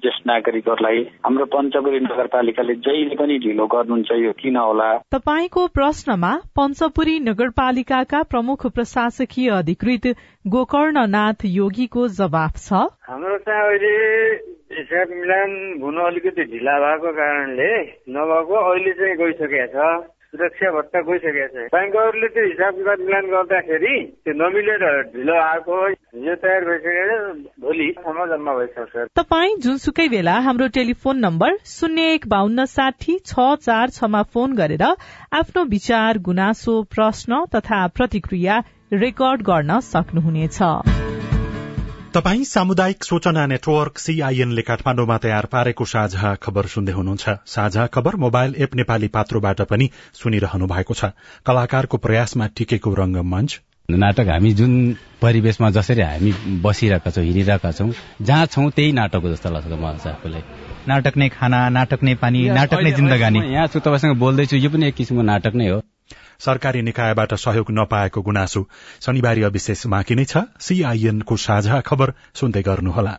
ज्येष्ठ 0.00 0.26
नागरिकहरूलाई। 0.26 1.00
हाम्रो 1.26 1.44
पञ्चपुरी 1.44 2.00
नगरपालिकाले 2.00 2.74
जहिले 2.74 3.14
पनि 3.14 3.38
ढिलो 3.38 3.66
गर्नुहुन्छ 3.66 4.10
यो 4.24 4.32
किन 4.32 4.56
होला? 4.56 4.88
तपाईँको 5.12 5.66
प्रश्नमा 5.76 6.32
पञ्चपुरी 6.56 7.18
नगरपालिकाका 7.20 8.22
प्रमुख 8.22 8.66
प्रशासकीय 8.74 9.48
अधिकृत 9.60 10.06
गोकर्णनाथ 10.48 11.44
योगीको 11.44 12.08
जवाब 12.08 12.52
छ। 12.56 12.88
हाम्रो 13.04 13.38
चाहिँ 13.44 13.62
अहिले 13.68 13.94
हिसाब 14.78 15.08
मिलान 15.12 15.50
हुन 15.82 15.96
अलिकति 16.08 16.44
ढिला 16.52 16.78
भएको 16.84 17.12
कारणले 17.12 17.72
नभएको 18.16 18.54
अहिले 18.70 18.92
चाहिँ 18.92 19.16
गइसकेको 19.16 19.66
छ। 19.76 20.16
सुरक्षा 20.28 20.70
भत्ता 20.72 21.00
गइसकेको 21.08 21.46
छ। 21.52 21.68
ब्याङ्कहरूले 21.72 22.28
त्यो 22.32 22.44
हिसाब 22.46 22.74
किताब 22.78 22.98
मिलान 23.00 23.26
गर्दाखेरि 23.32 23.94
त्यो 24.24 24.32
नमिलेर 24.40 24.84
ढिलो 25.12 25.36
आएको 25.42 25.76
यो 26.26 26.34
तयार 26.42 26.64
भइसकेर 26.68 27.12
भोलिसम्म 27.64 28.26
जम्मा 28.32 28.52
भइसक्छ। 28.58 29.06
तपाईँ 29.16 29.56
जुनसुकै 29.64 30.08
बेला 30.08 30.36
हाम्रो 30.46 30.68
टेलिफोन 30.76 31.24
नम्बर 31.26 31.56
शून्य 31.72 32.12
एक 32.14 32.28
बान्न 32.28 32.64
साठी 32.68 33.18
छ 33.24 33.48
चार 33.64 33.96
छमा 33.96 34.22
फोन 34.34 34.56
गरेर 34.60 34.84
आफ्नो 35.40 35.64
विचार 35.74 36.18
गुनासो 36.28 36.82
प्रश्न 36.94 37.44
तथा 37.54 37.86
प्रतिक्रिया 37.96 38.62
रेकर्ड 38.92 39.42
गर्न 39.48 39.80
सक्नुहुनेछ। 39.88 41.17
तपाई 42.14 42.44
सामुदायिक 42.44 43.04
सूचना 43.04 43.44
नेटवर्क 43.46 43.98
सीआईएनले 43.98 44.62
काठमाडौँमा 44.62 45.16
तयार 45.18 45.46
पारेको 45.52 45.84
साझा 45.84 46.34
खबर 46.42 46.66
सुन्दै 46.66 46.92
हुनुहुन्छ। 46.92 47.34
साझा 47.46 47.86
खबर 47.86 48.16
मोबाइल 48.16 48.54
एप 48.56 48.74
नेपाली 48.74 49.08
पात्रोबाट 49.12 49.60
पनि 49.68 49.88
सुनिरहनु 50.16 50.66
भएको 50.66 50.94
छ। 50.94 51.12
कलाकारको 51.46 51.96
प्रयासमा 51.98 52.46
टिकेको 52.56 52.94
रंगमञ्च 52.94 53.60
नाटक 53.88 54.28
हामी 54.28 54.52
जुन 54.54 54.72
परिवेशमा 55.20 55.70
जसरी 55.70 56.02
हामी 56.02 56.32
बसिरहेका 56.64 57.10
छौँ 57.10 57.24
हिँडिरहेका 57.24 57.72
छौँ 57.72 57.92
जहाँ 58.22 58.46
छौँ 58.46 58.70
त्यही 58.72 58.92
नाटक 58.92 59.20
हो 59.20 59.28
जस्तो 59.28 59.52
लाग्छ 59.52 59.66
मलाई 59.68 59.98
चाहिँ 59.98 60.16
आफूलाई। 60.16 60.42
नाटक 60.88 61.16
नै 61.16 61.28
खाना 61.28 61.68
नाटक 61.76 62.02
नै 62.02 62.14
पानी 62.24 62.48
नाटक 62.56 62.80
नै 62.88 62.92
जिन्दगानी। 62.96 63.38
यहाँ 63.52 63.66
छु 63.68 63.84
तपाईँसँग 63.84 64.16
बोल्दैछु 64.16 64.56
यो 64.56 64.70
पनि 64.70 64.88
एक 64.88 64.94
किसिमको 64.96 65.22
नाटक 65.28 65.54
नै 65.54 65.68
हो। 65.68 65.80
सरकारी 66.40 66.82
निकायबाट 66.82 67.34
सहयोग 67.34 67.70
नपाएको 67.70 68.22
गुनासो 68.22 68.68
शनिबार 69.00 69.38
विशेष 69.50 69.86
बाँकी 69.86 70.14
नै 70.14 70.24
छ। 70.24 70.44
सीआईएनको 70.60 71.36
साझा 71.36 71.80
खबर 71.80 72.12
सुन्दै 72.34 72.62
गर्नुहोला। 72.62 73.16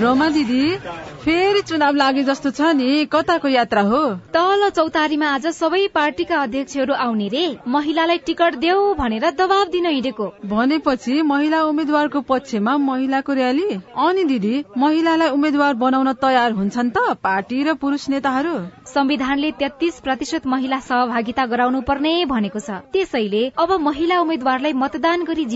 रोमा 0.00 0.28
दिदी 0.28 0.76
फेरि 1.24 1.60
चुनाव 1.60 1.94
लागे 1.94 2.22
जस्तो 2.24 2.50
छ 2.50 2.60
नि 2.72 3.04
कताको 3.12 3.48
यात्रा 3.48 3.82
हो? 3.82 4.00
तल 4.32 4.68
चौतारीमा 4.76 5.28
आज 5.28 5.46
सबै 5.46 5.80
पार्टीका 5.94 6.36
अध्यक्षहरू 6.42 6.94
आउने 6.96 7.28
रे। 7.28 7.42
महिलालाई 7.68 8.18
टिकट 8.26 8.54
देऊ 8.54 8.94
भनेर 8.94 9.26
दबाब 9.30 9.66
दिन 9.68 9.86
हिँडेको। 9.86 10.26
भनेपछि 10.46 11.20
महिला 11.22 11.62
उम्मेद्वारको 11.64 12.20
पक्षमा 12.22 12.76
महिलाको 12.78 13.32
र्याली 13.32 13.68
अनि 13.98 14.24
दिदी 14.24 14.64
महिलालाई 14.78 15.28
उम्मेद्वार 15.28 15.74
बनाउन 15.74 16.12
तयार 16.16 16.50
हुन्छन् 16.52 16.90
त 16.96 16.98
पार्टी 17.20 17.62
र 17.62 17.74
पुरुष 17.74 18.08
नेताहरू? 18.08 18.54
संविधानले 18.88 19.50
तेत्तीस 19.60 20.00
प्रतिशत 20.00 20.42
महिला 20.46 20.78
सहभागिता 20.80 21.46
गराउनु 21.46 21.80
पर्ने 21.84 22.24
भनेको 22.24 22.60
छ। 22.60 22.80
त्यसैले 22.88 23.44
अब 23.58 23.70
महिला 23.80 24.20
उम्मेद्वारलाई 24.20 24.72
मतदान 24.72 25.24
गरी 25.24 25.44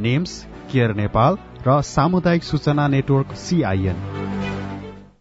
नेम्स 0.00 0.32
केयर 0.72 0.94
नेपाल 0.96 1.36
र 1.66 1.80
सामुदायिक 1.86 2.44
सूचना 2.44 2.88
नेटवर्क 2.88 3.34
सीआईएन 3.38 4.39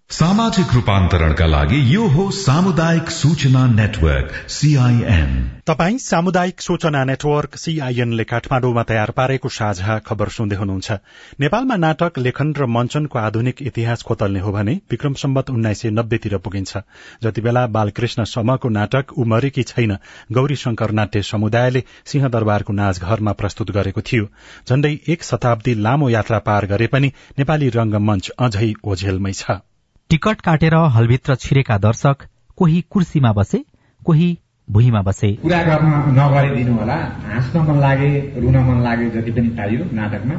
सामाजिक 0.09 0.73
रूपान्तरणका 0.73 1.45
लागि 1.45 1.79
यो 1.95 2.05
हो 2.07 2.23
सामुदायिक 2.31 3.09
सूचना 3.09 3.65
नेटवर्क 3.67 4.31
सीआईएन 4.49 5.35
तपाई 5.67 5.97
सामुदायिक 5.97 6.61
सूचना 6.61 7.03
नेटवर्क 7.05 7.55
सीआईएनले 7.55 8.23
काठमाडौँमा 8.23 8.83
तयार 8.83 9.11
पारेको 9.11 9.49
साझा 9.49 9.97
खबर 10.07 10.29
सुन्दै 10.29 10.55
हुनुहुन्छ। 10.55 10.97
नेपालमा 11.39 11.75
नाटक 11.75 12.17
लेखन 12.19 12.53
र 12.57 12.65
मञ्चनको 12.67 13.19
आधुनिक 13.19 13.61
इतिहास 13.61 14.03
खोतल्ने 14.03 14.39
हो 14.39 14.51
भने 14.51 14.75
विक्रम 14.91 15.13
सम्बत 15.21 15.49
उन्नाइस 15.49 15.81
सय 15.81 15.89
नब्बेतिर 15.91 16.37
पुगिन्छ। 16.39 16.77
जति 17.23 17.41
बेला 17.41 17.67
बालकृष्ण 17.69 18.23
समको 18.25 18.69
नाटक 18.69 19.13
उमरेकी 19.17 19.63
छैन 19.63 19.97
गौरी 20.31 20.55
शंकर 20.55 20.91
नाट्य 20.91 21.21
समुदायले 21.31 21.83
सिंहदरबारको 22.05 22.73
नाचघरमा 22.73 23.37
प्रस्तुत 23.37 23.71
गरेको 23.71 24.01
थियो। 24.01 24.27
झण्डै 24.67 24.93
एक 25.07 25.23
शताब्दी 25.23 25.79
लामो 25.85 26.09
यात्रा 26.09 26.39
पार 26.49 26.65
गरे 26.65 26.87
पनि 26.87 27.13
नेपाली 27.39 27.69
रंगमञ्च 27.79 28.29
अझै 28.39 28.73
ओझेलमै 28.83 29.33
छ। 29.33 29.61
टिकट 30.09 30.39
काटेर 30.41 30.73
हलभित्र 30.93 31.35
छिरेका 31.35 31.77
दर्शक 31.77 32.23
कोही 32.57 32.79
कुर्सीमा 32.91 33.31
बसे 33.33 33.57
कोही 34.05 34.27
भुइँमा 34.67 35.01
बसे। 35.01 35.27
कुरा 35.33 35.61
गर्न 35.63 35.91
नगरिदिनु 36.17 36.73
होला। 36.77 36.95
हाँस्न 37.25 37.59
मन 37.59 37.79
लागे 37.79 38.09
रुन 38.37 38.57
मन 38.67 38.81
लागे 38.83 39.09
जति 39.09 39.31
पनि 39.31 39.49
पाइयो 39.57 39.85
नाटकमा। 39.93 40.35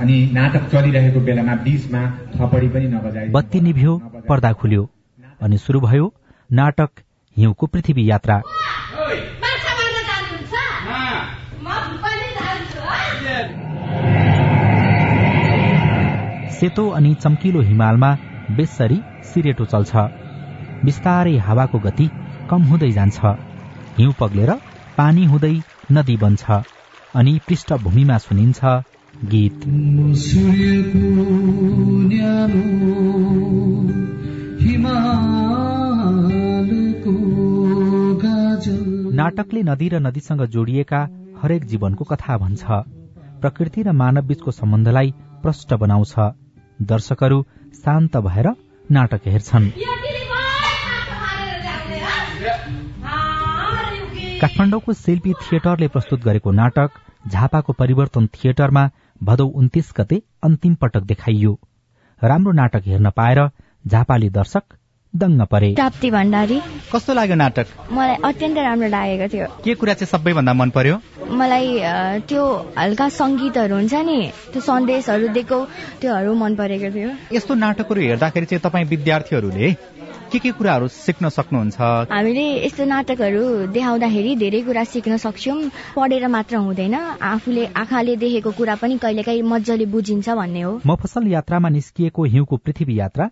अनि 0.00 0.16
नाटक 0.32 0.64
चलिरहेको 0.72 1.20
बेलामा 1.20 1.54
बीचमा 1.66 2.00
थपडी 2.36 2.68
पनि 2.68 2.86
नबजाइ 2.86 3.28
बत्ती 3.28 3.60
निभ्यो 3.60 3.98
पर्दा 4.28 4.52
खुल्यो। 4.52 4.88
अनि 5.42 5.58
सुरु 5.58 5.80
भयो 5.80 6.12
नाटक 6.50 6.90
हिउँको 7.36 7.66
पृथ्वी 7.66 8.08
यात्रा। 8.10 8.40
सेतो 16.56 16.88
अनि 16.90 17.14
चम्किलो 17.14 17.60
हिमालमा 17.60 18.16
बेसरी 18.50 19.00
सिरेटो 19.30 19.64
चल्छ। 19.64 19.92
बिस्तारै 20.84 21.36
हावाको 21.38 21.78
गति 21.78 22.06
कम 22.50 22.62
हुँदै 22.62 22.90
जान्छ। 22.90 23.18
हिउँ 23.98 24.14
पग्लेर 24.20 24.50
पानी 24.98 25.24
हुँदै 25.24 25.54
नदी 25.92 26.16
बन्छ 26.16 26.44
अनि 27.14 27.32
पृष्ठभूमिमा 27.48 28.16
सुनिन्छ 28.18 28.60
गीत। 29.24 29.60
नाटकले 39.14 39.62
नदी 39.62 39.88
र 39.88 40.00
नदीसँग 40.00 40.42
जोडिएका 40.46 41.00
हरेक 41.42 41.64
जीवनको 41.64 42.04
कथा 42.04 42.36
भन्छ। 42.38 42.62
प्रकृति 43.42 43.82
र 43.82 43.92
मानव 43.92 44.22
बीचको 44.22 44.50
सम्बन्धलाई 44.50 45.14
प्रष्ट 45.42 45.74
बनाउँछ। 45.74 46.14
दर्शकहरू 46.82 47.38
शान्त 47.74 48.16
भएर 48.16 48.48
नाटक 48.90 49.20
हेर्छन्। 49.26 49.70
काठमाडौँको 54.40 54.92
शिल्पी 54.92 55.32
थिएटरले 55.34 55.88
प्रस्तुत 55.88 56.20
गरेको 56.20 56.50
नाटक 56.50 56.90
झापाको 57.28 57.72
परिवर्तन 57.72 58.26
थिएटरमा 58.26 58.88
भदौ 59.22 59.46
उन्तिस 59.46 59.92
गते 59.96 60.22
अन्तिम 60.42 60.74
पटक 60.74 61.02
देखाइयो। 61.02 61.58
राम्रो 62.22 62.52
नाटक 62.52 62.82
हेर्न 62.86 63.10
पाएर 63.10 63.48
झापाली 63.86 64.28
दर्शक 64.30 64.62
दङ्ग 65.14 65.42
परे। 65.50 65.72
प्राप्ति 65.74 66.10
भण्डारी। 66.10 66.60
कस्तो 66.92 67.14
लाग्यो 67.14 67.36
नाटक? 67.36 67.66
मलाई 67.90 68.14
अत्यन्तै 68.24 68.62
राम्रो 68.62 68.88
लागेको 68.88 69.26
थियो। 69.32 69.46
के 69.64 69.74
कुरा 69.74 69.94
चाहिँ 69.94 70.10
सबैभन्दा 70.10 70.52
मन 70.54 70.70
पर्यो? 70.70 70.96
मलाई 71.30 71.66
त्यो 72.30 72.42
हल्का 72.78 73.08
सङ्गीतहरू 73.08 73.74
हुन्छ 73.74 73.94
नि 74.06 74.18
त्यो 74.52 74.60
सन्देशहरू 74.62 75.28
दिएको 75.34 75.58
त्योहरू 76.00 76.34
मन 76.34 76.54
परेको 76.54 76.88
थियो। 76.94 77.10
यस्तो 77.34 77.54
नाटकहरू 77.54 78.00
हेर्दाखेरि 78.00 78.46
चाहिँ 78.46 78.62
तपाईँ 78.62 78.86
विद्यार्थीहरूले 78.86 79.68
के 80.30 80.38
के 80.38 80.50
कुराहरू 80.54 80.88
सिक्न 80.88 81.28
सक्नुहुन्छ? 81.28 82.06
हामीले 82.10 82.46
यस्तो 82.66 82.84
नाटकहरू 82.86 83.42
देखाउँदाखेरि 83.74 84.36
धेरै 84.38 84.60
कुरा 84.62 84.84
सिक्न 84.94 85.16
सक्छौँ। 85.26 85.58
पढेर 85.98 86.26
मात्र 86.30 86.56
हुँदैन। 86.56 86.94
आफूले 87.18 87.66
आँखाले 87.66 88.14
देखेको 88.16 88.50
कुरा 88.54 88.74
पनि 88.78 88.98
कहिलेकाहीँ 89.02 89.42
मजाले 89.42 89.86
बुझिन्छ 89.90 90.28
भन्ने 90.30 90.62
हो। 90.62 90.72
मफसल 90.86 91.26
यात्रामा 91.34 91.68
निस्किएको 91.68 92.24
हिउँको 92.24 92.56
पृथ्वी 92.56 92.98
यात्रा 92.98 93.30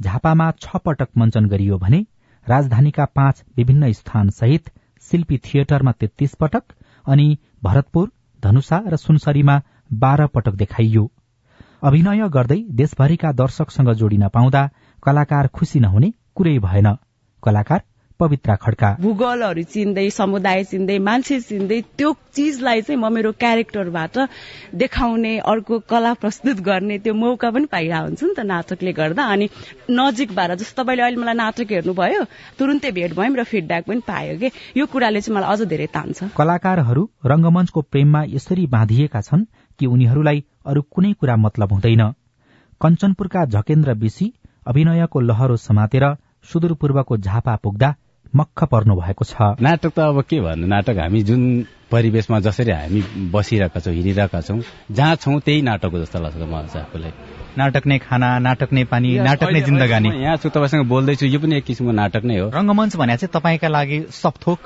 झापामा 0.00 0.50
छ 0.60 0.76
पटक 0.84 1.08
मञ्चन 1.18 1.46
गरियो 1.46 1.78
भने 1.78 2.00
राजधानीका 2.46 3.04
पाँच 3.14 3.42
विभिन्न 3.56 3.92
स्थान 3.92 4.28
सहित 4.30 4.70
शिल्पी 5.10 5.38
थिएटरमा 5.38 5.92
तेत्तीस 5.92 6.34
पटक 6.34 6.62
अनि 7.06 7.26
भरतपुर 7.64 8.10
धनुषा 8.42 8.82
र 8.86 8.96
सुनसरीमा 8.96 9.60
बाह्र 9.92 10.26
पटक 10.26 10.54
देखाइयो। 10.54 11.04
अभिनय 11.82 12.28
गर्दै 12.28 12.60
देशभरिका 12.72 13.32
दर्शकसँग 13.32 13.92
जोडिन 13.92 14.28
पाउँदा 14.28 14.62
कलाकार 15.02 15.46
खुसी 15.48 15.80
नहुने 15.80 16.12
कुरै 16.34 16.58
भएन। 16.58 16.94
कलाकार 17.42 17.82
पवित्रा 18.18 18.54
खड्का। 18.56 18.88
भूगोलहरू 19.00 19.62
चिन्दै 19.62 20.08
समुदाय 20.10 20.64
चिन्दै 20.64 20.98
मान्छे 20.98 21.40
चिन्दै 21.40 21.80
त्यो 21.98 22.12
चिजलाई 22.34 22.82
चाहिँ 22.82 23.00
म 23.00 23.12
मेरो 23.14 23.32
क्यारेक्टरबाट 23.32 24.18
देखाउने 24.74 25.32
अर्को 25.52 25.78
कला 25.86 26.12
प्रस्तुत 26.14 26.60
गर्ने 26.60 26.98
त्यो 26.98 27.14
मौका 27.14 27.50
पनि 27.50 27.66
पाइरहेको 27.70 28.04
हुन्छ 28.04 28.22
नि 28.22 28.34
त 28.34 28.40
नाटकले 28.46 28.92
गर्दा। 28.92 29.22
अनि 29.24 29.48
नजिक 29.90 30.34
भएर 30.34 30.54
जस्तो 30.54 30.82
तपाईँले 30.82 31.02
अहिले 31.02 31.20
मलाई 31.22 31.34
नाटक 31.34 31.70
हेर्नुभयो 31.72 32.22
तुरुन्तै 32.58 32.90
भेट 32.98 33.14
भयौँ 33.14 33.36
र 33.36 33.44
फिडब्याक 33.44 33.84
पनि 33.86 34.02
पायो 34.02 34.34
कि। 34.38 34.48
यो 34.76 34.86
कुराले 34.86 35.20
चाहिँ 35.20 35.36
मलाई 35.36 35.50
अझ 35.52 35.60
धेरै 35.68 35.86
तान्छ। 35.94 36.34
कलाकारहरू 36.36 37.02
रंगमञ्चको 37.24 37.80
प्रेममा 37.82 38.22
यसरी 38.34 38.66
बाँधिएका 38.66 39.20
छन् 39.20 39.44
कि 39.78 39.86
उनीहरूलाई 39.86 40.44
अरू 40.66 40.82
कुनै 40.90 41.12
कुरा 41.20 41.36
मतलब 41.36 41.72
हुँदैन। 41.72 42.02
कञ्चनपुरका 42.80 43.44
झकेन्द्र 43.46 43.94
बिसी 43.94 44.26
अभिनयको 44.66 45.20
लहरो 45.20 45.56
समातेर 45.58 46.04
सुदूरपूर्वको 46.48 47.16
झापा 47.18 47.54
पुग्दा 47.62 47.94
मक्ख 48.36 48.64
पर्नु 48.64 48.94
भएको 48.94 49.24
छ। 49.24 49.56
नाटक 49.60 49.92
त 49.96 49.98
अब 49.98 50.22
के 50.22 50.40
भन्नु 50.40 50.66
नाटक 50.66 50.98
हामी 50.98 51.22
जुन 51.22 51.42
परिवेशमा 51.90 52.40
जसरी 52.40 52.70
हामी 52.70 53.00
बसिरहेका 53.32 53.80
छौँ 53.80 53.92
हिँडिरहेका 53.94 54.40
छौँ 54.40 54.60
जहाँ 54.90 55.16
छौँ 55.16 55.40
त्यही 55.40 55.62
नाटक 55.62 55.90
हो 55.92 55.98
जस्तो 55.98 56.18
लाग्छ 56.20 56.36
मलाई 56.36 56.68
चाहिँ 56.68 56.86
आफूलाई। 56.86 57.12
नाटक 57.58 57.86
नै 57.86 57.98
खाना 57.98 58.38
नाटक 58.38 58.72
नै 58.72 58.84
पानी 58.84 59.18
नाटक 59.18 59.48
नै 59.52 59.60
जिन्दगानी। 59.60 60.08
यहाँ 60.22 60.36
छु 60.36 60.48
तपाईँसँग 60.48 60.86
बोल्दैछु 60.88 61.26
यो 61.26 61.38
पनि 61.40 61.56
एक 61.56 61.64
किसिमको 61.64 61.92
नाटक 61.92 62.24
नै 62.24 62.38
हो। 62.38 62.50
रङ्गमञ्च 62.52 62.96
भने 62.96 63.16
चाहिँ 63.16 63.32
तपाईँका 63.32 63.68
लागि 63.68 63.98
सपथोक। 64.12 64.60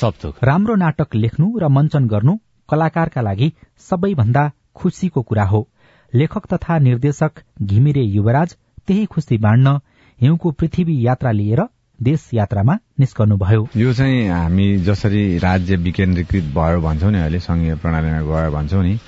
सपथोक। 0.00 0.34
राम्रो 0.44 0.74
नाटक 0.74 1.14
लेख्नु 1.14 1.46
र 1.58 1.68
मञ्चन 1.68 2.08
गर्नु 2.08 2.38
कलाकारका 2.68 3.20
लागि 3.20 3.52
सबैभन्दा 3.90 4.50
खुसीको 4.74 5.22
कुरा 5.22 5.44
हो। 5.44 5.68
लेखक 6.12 6.46
तथा 6.52 6.78
निर्देशक 6.78 7.44
घिमिरे 7.62 8.02
युवराज 8.16 8.56
त्यही 8.88 9.04
खुसी 9.06 9.38
बाँड्न 9.38 9.78
हिउँको 10.20 10.50
पृथ्वी 10.50 10.94
यात्रा 11.06 11.30
लिएर 11.30 11.60
देश 12.02 12.22
यात्रामा 12.34 12.74
निस्कनुभयो। 13.00 13.66
यो 13.76 13.92
चाहिँ 13.94 14.28
हामी 14.28 14.66
जसरी 14.86 15.38
राज्य 15.38 15.76
विकेन्द्रीकृत 15.86 16.44
भयो 16.54 16.80
भन्छौँ 16.82 17.10
नि 17.12 17.18
अहिले 17.18 17.38
संघीय 17.38 17.74
प्रणालीमा 17.82 18.20
गयो 18.26 18.50
भन्छौँ 18.50 18.82
नि 18.82 18.98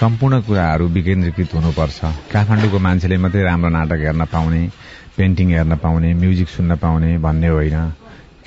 सम्पूर्ण 0.00 0.40
कुराहरू 0.48 0.86
विकेन्द्रीकृत 0.96 1.54
हुनुपर्छ। 1.54 1.98
काठमाडौँको 2.32 2.78
मान्छेले 2.78 3.16
मात्रै 3.18 3.42
राम्रो 3.44 3.70
नाटक 3.76 4.00
हेर्न 4.00 4.24
पाउने 4.32 4.62
पेन्टिङ 5.16 5.48
हेर्न 5.50 5.76
पाउने 5.76 6.14
म्युजिक 6.14 6.48
सुन्न 6.48 6.76
पाउने 6.76 7.18
भन्ने 7.18 7.48
होइन। 7.48 7.76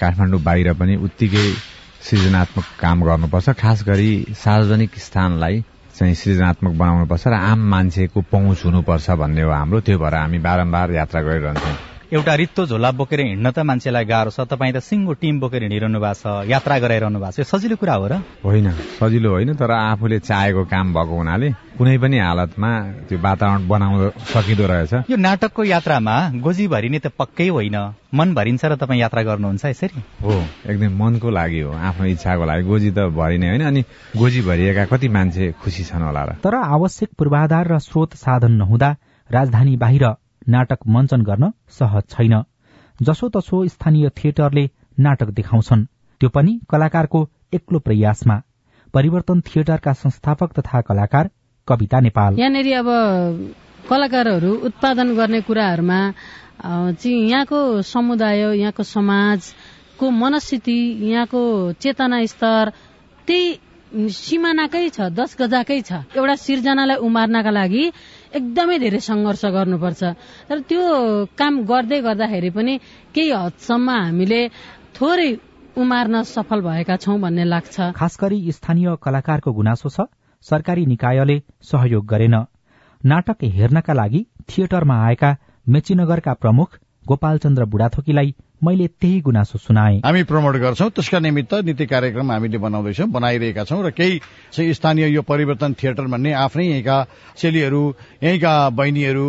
काठमाडौँ 0.02 0.42
बाहिर 0.42 0.74
पनि 0.82 0.96
उत्तिकै 1.06 1.46
सृजनात्मक 2.02 2.66
काम 2.82 2.98
गर्नुपर्छ 3.06 3.50
खास 3.62 3.84
गरी 3.86 4.12
सार्वजनिक 4.34 4.98
स्थानलाई 4.98 5.64
चाहिँ 5.94 6.16
सृजनात्मक 6.16 6.74
बनाउनुपर्छ 6.74 7.28
र 7.28 7.34
आम 7.52 7.70
मान्छेको 7.70 8.22
पहुँच 8.34 8.66
हुनुपर्छ 8.66 9.10
भन्ने 9.22 9.42
हो 9.42 9.52
हाम्रो। 9.52 9.80
त्यो 9.86 9.98
भएर 10.00 10.16
हामी 10.16 10.40
बारम्बार 10.40 10.92
यात्रा 10.92 11.22
गरिरहन्छौँ। 11.22 11.91
एउटा 12.12 12.34
रित्तो 12.36 12.66
झोला 12.66 12.90
बोकेर 12.92 13.20
हिँड्न 13.20 13.52
त 13.56 13.60
मान्छेलाई 13.64 14.06
गाह्रो 14.06 14.32
छ। 14.36 14.44
तपाईँ 14.44 14.74
त 14.76 14.84
सिङ्गो 14.84 15.14
टिम 15.16 15.40
बोकेर 15.40 15.64
हिँडिरहनु 15.64 15.96
भएको 15.96 16.20
छ 16.20 16.44
यात्रा 16.44 16.76
गराइरहनु 16.84 17.20
भएको 17.24 17.40
छ। 17.40 17.48
सजिलो 17.48 17.76
कुरा 17.80 17.96
हो 17.96 18.08
र? 18.12 18.14
होइन 18.44 18.68
सजिलो 19.00 19.30
होइन 19.32 19.56
तर 19.56 19.72
आफूले 19.72 20.20
चाहेको 20.20 20.64
काम 20.68 20.92
भएको 20.92 21.16
हुनाले 21.16 21.50
कुनै 21.80 21.98
पनि 22.04 22.18
हालतमा 22.20 22.72
त्यो 23.08 23.16
वातावरण 23.16 23.68
बनाउन 23.68 24.12
सकिँदो 24.28 24.66
रहेछ। 24.68 24.94
यो 25.08 25.16
नाटकको 25.16 25.64
यात्रामा 25.64 26.16
गोजी 26.44 26.68
भरिने 26.68 27.00
त 27.00 27.16
पक्कै 27.16 27.48
होइन। 27.48 27.78
मन 28.12 28.28
भरिन्छ 28.36 28.66
र 28.66 28.76
तपाईँ 28.76 29.00
यात्रा 29.00 29.24
गर्नुहुन्छ 29.24 29.66
यसरी? 29.72 30.04
हो 30.20 30.36
एकदम 30.68 30.92
मनको 31.00 31.30
लागि 31.32 31.60
हो 31.64 31.72
आफ्नो 31.72 32.06
इच्छाको 32.12 32.44
लागि। 32.44 32.64
गोजी 32.68 32.92
त 32.92 33.08
भरिने 33.08 33.48
होइन 33.56 33.64
अनि 33.72 33.82
गोजी 34.20 34.42
भरिएका 34.44 34.84
कति 34.92 35.08
मान्छे 35.08 35.52
खुसी 35.64 35.84
छन् 35.88 36.04
होला 36.04 36.24
र। 36.28 36.30
तर 36.44 36.60
आवश्यक 36.60 37.16
पूर्वाधार 37.16 37.72
र 37.72 37.80
स्रोत 37.80 38.20
साधन 38.20 38.52
नहुँदा 38.60 38.90
राजधानी 39.30 39.76
बाहिर 39.80 40.06
नाटक 40.50 40.88
मञ्चन 40.88 41.22
गर्न 41.22 41.52
सहज 41.70 42.04
छैन। 42.10 42.44
जसो 43.00 43.30
तसो 43.30 43.66
स्थानीय 43.68 44.10
थिएटरले 44.18 44.70
नाटक 44.98 45.30
देखाउँछन्। 45.38 45.86
त्यो 46.22 46.30
पनि 46.30 46.60
कलाकारको 46.70 47.20
एक्लो 47.54 47.80
प्रयासमा। 47.80 48.42
परिवर्तन 48.94 49.42
थिएटरका 49.42 49.94
संस्थापक 49.94 50.60
तथा 50.60 50.82
कलाकार 50.82 51.30
कविता 51.68 52.00
नेपाल। 52.00 52.40
यहाँनिर 52.40 52.68
अब 52.78 52.88
कलाकारहरू 53.90 54.52
उत्पादन 54.68 55.16
गर्ने 55.16 55.42
कुराहरूमा 55.42 56.00
चाहिँ 56.62 57.30
यहाँको 57.30 57.82
समुदाय 57.82 58.42
यहाँको 58.60 58.84
समाजको 58.84 60.10
मनस्थिति 60.12 60.80
यहाँको 61.04 61.42
चेतना 61.82 62.26
स्तर 62.26 62.72
त्यही 63.28 64.10
सिमानाकै 64.12 64.90
छ 64.90 65.10
दस 65.12 65.36
गजाकै 65.40 65.82
छ। 65.82 65.92
एउटा 66.16 66.36
सिर्जनालाई 66.36 66.98
उमार्नका 67.02 67.52
लागि 67.52 67.84
एकदमै 68.38 68.78
धेरै 68.84 69.00
सङ्घर्ष 69.10 69.44
गर्नुपर्छ। 69.56 70.02
तर 70.50 70.60
त्यो 70.70 70.84
काम 71.40 71.54
गर्दै 71.72 72.00
गर्दाखेरि 72.08 72.50
पनि 72.58 72.74
केही 73.16 73.32
हदसम्म 73.44 73.90
हामीले 73.90 74.42
थोरै 74.98 75.30
उमार्न 75.82 76.22
सफल 76.28 76.60
भएका 76.62 76.96
छौं 77.04 77.18
भन्ने 77.22 77.46
लाग्छ। 77.54 77.76
खास 78.00 78.14
गरी 78.22 78.40
स्थानीय 78.52 78.96
कलाकारको 79.06 79.52
गुनासो 79.60 79.90
छ 79.96 80.08
सरकारी 80.46 80.86
निकायले 80.86 81.38
सहयोग 81.72 82.06
गरेन। 82.12 82.36
नाटक 83.02 83.44
हेर्नका 83.58 83.94
लागि 83.94 84.22
थिएटरमा 84.50 84.96
आएका 85.08 85.30
मेचीनगरका 85.66 86.34
प्रमुख 86.42 86.70
गोपालचन्द्र 87.08 87.66
बुढाथोकीलाई 87.66 88.30
मैले 88.64 88.88
त्यही 89.02 89.20
गुनासो 89.26 89.58
सुनाए। 89.58 89.96
हामी 90.06 90.24
प्रमोट 90.30 90.56
गर्छौँ। 90.62 90.90
त्यसका 90.94 91.20
निमित्त 91.20 91.54
नीति 91.66 91.86
कार्यक्रम 91.86 92.32
हामीले 92.32 92.58
बनाउँदैछौँ 92.62 93.08
बनाइरहेका 93.10 93.64
छौँ 93.66 93.82
र 93.82 93.90
केही 93.90 94.74
स्थानीय 94.74 95.10
यो 95.10 95.22
परिवर्तन 95.26 95.74
थिएटर 95.74 96.06
भन्ने 96.06 96.32
आफ्नै 96.46 96.66
यहीँका 96.66 96.98
चेलीहरू 97.42 97.84
यहीँका 98.24 98.54
बहिनीहरू 98.70 99.28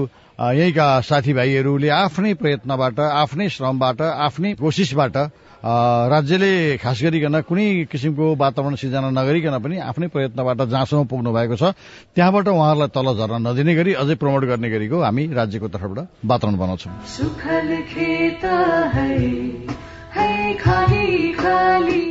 यहीँका 0.53 0.89
साथीभाइहरूले 1.01 1.89
आफ्नै 1.89 2.35
प्रयत्नबाट 2.35 3.01
आफ्नै 3.01 3.49
श्रमबाट 3.49 4.01
आफ्नै 4.03 4.53
कोसिसबाट 4.61 5.17
राज्यले 5.63 6.77
खास 6.83 7.03
गरिकन 7.03 7.41
कुनै 7.47 7.87
किसिमको 7.87 8.35
वातावरण 8.35 8.75
सिर्जना 8.75 9.11
नगरिकन 9.15 9.59
पनि 9.63 9.77
आफ्नै 9.79 10.07
प्रयत्नबाट 10.11 10.61
जहाँसम्म 10.75 11.05
पुग्नु 11.07 11.31
भएको 11.33 11.57
छ 11.57 11.71
त्यहाँबाट 12.19 12.49
उहाँहरूलाई 12.49 12.91
तल 12.91 13.09
झर्न 13.15 13.47
नदिने 13.47 13.75
गरी 13.75 13.93
अझै 13.95 14.15
प्रमोट 14.19 14.43
गर्ने 14.45 14.71
गरीको 14.71 15.03
हामी 15.03 15.27
राज्यको 15.33 15.69
तर्फबाट 15.69 15.99
वातावरण 16.27 16.57
बनाउँछौँ। 16.59 16.93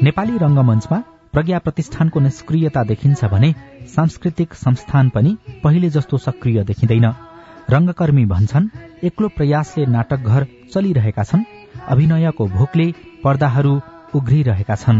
नेपाली 0.04 0.38
रंगमञ्चमा 0.38 0.98
प्रज्ञा 1.34 1.60
प्रतिष्ठानको 1.60 2.20
निष्क्रियता 2.20 2.84
देखिन्छ 2.84 3.26
भने 3.26 3.54
सांस्कृतिक 3.96 4.54
संस्थान 4.56 5.10
पनि 5.10 5.32
पहिले 5.64 5.90
जस्तो 5.90 6.18
सक्रिय 6.18 6.64
देखिँदैन। 6.64 7.08
रंगकर्मी 7.70 8.26
भन्छन् 8.26 8.68
एक्लो 9.04 9.28
प्रयासले 9.28 9.86
नाटक 9.86 10.20
घर 10.24 10.48
चलिरहेका 10.74 11.24
छन् 11.24 11.44
अभिनयको 11.88 12.48
भोकले 12.48 12.88
पर्दाहरू 13.24 13.74
उघ्रिरहेका 14.16 14.76
छन्। 14.76 15.00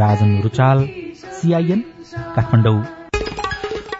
राजन 0.00 0.30
रुचाल 0.42 0.86
सीआईएन 1.38 1.80
काठमाडौँ। 2.36 2.97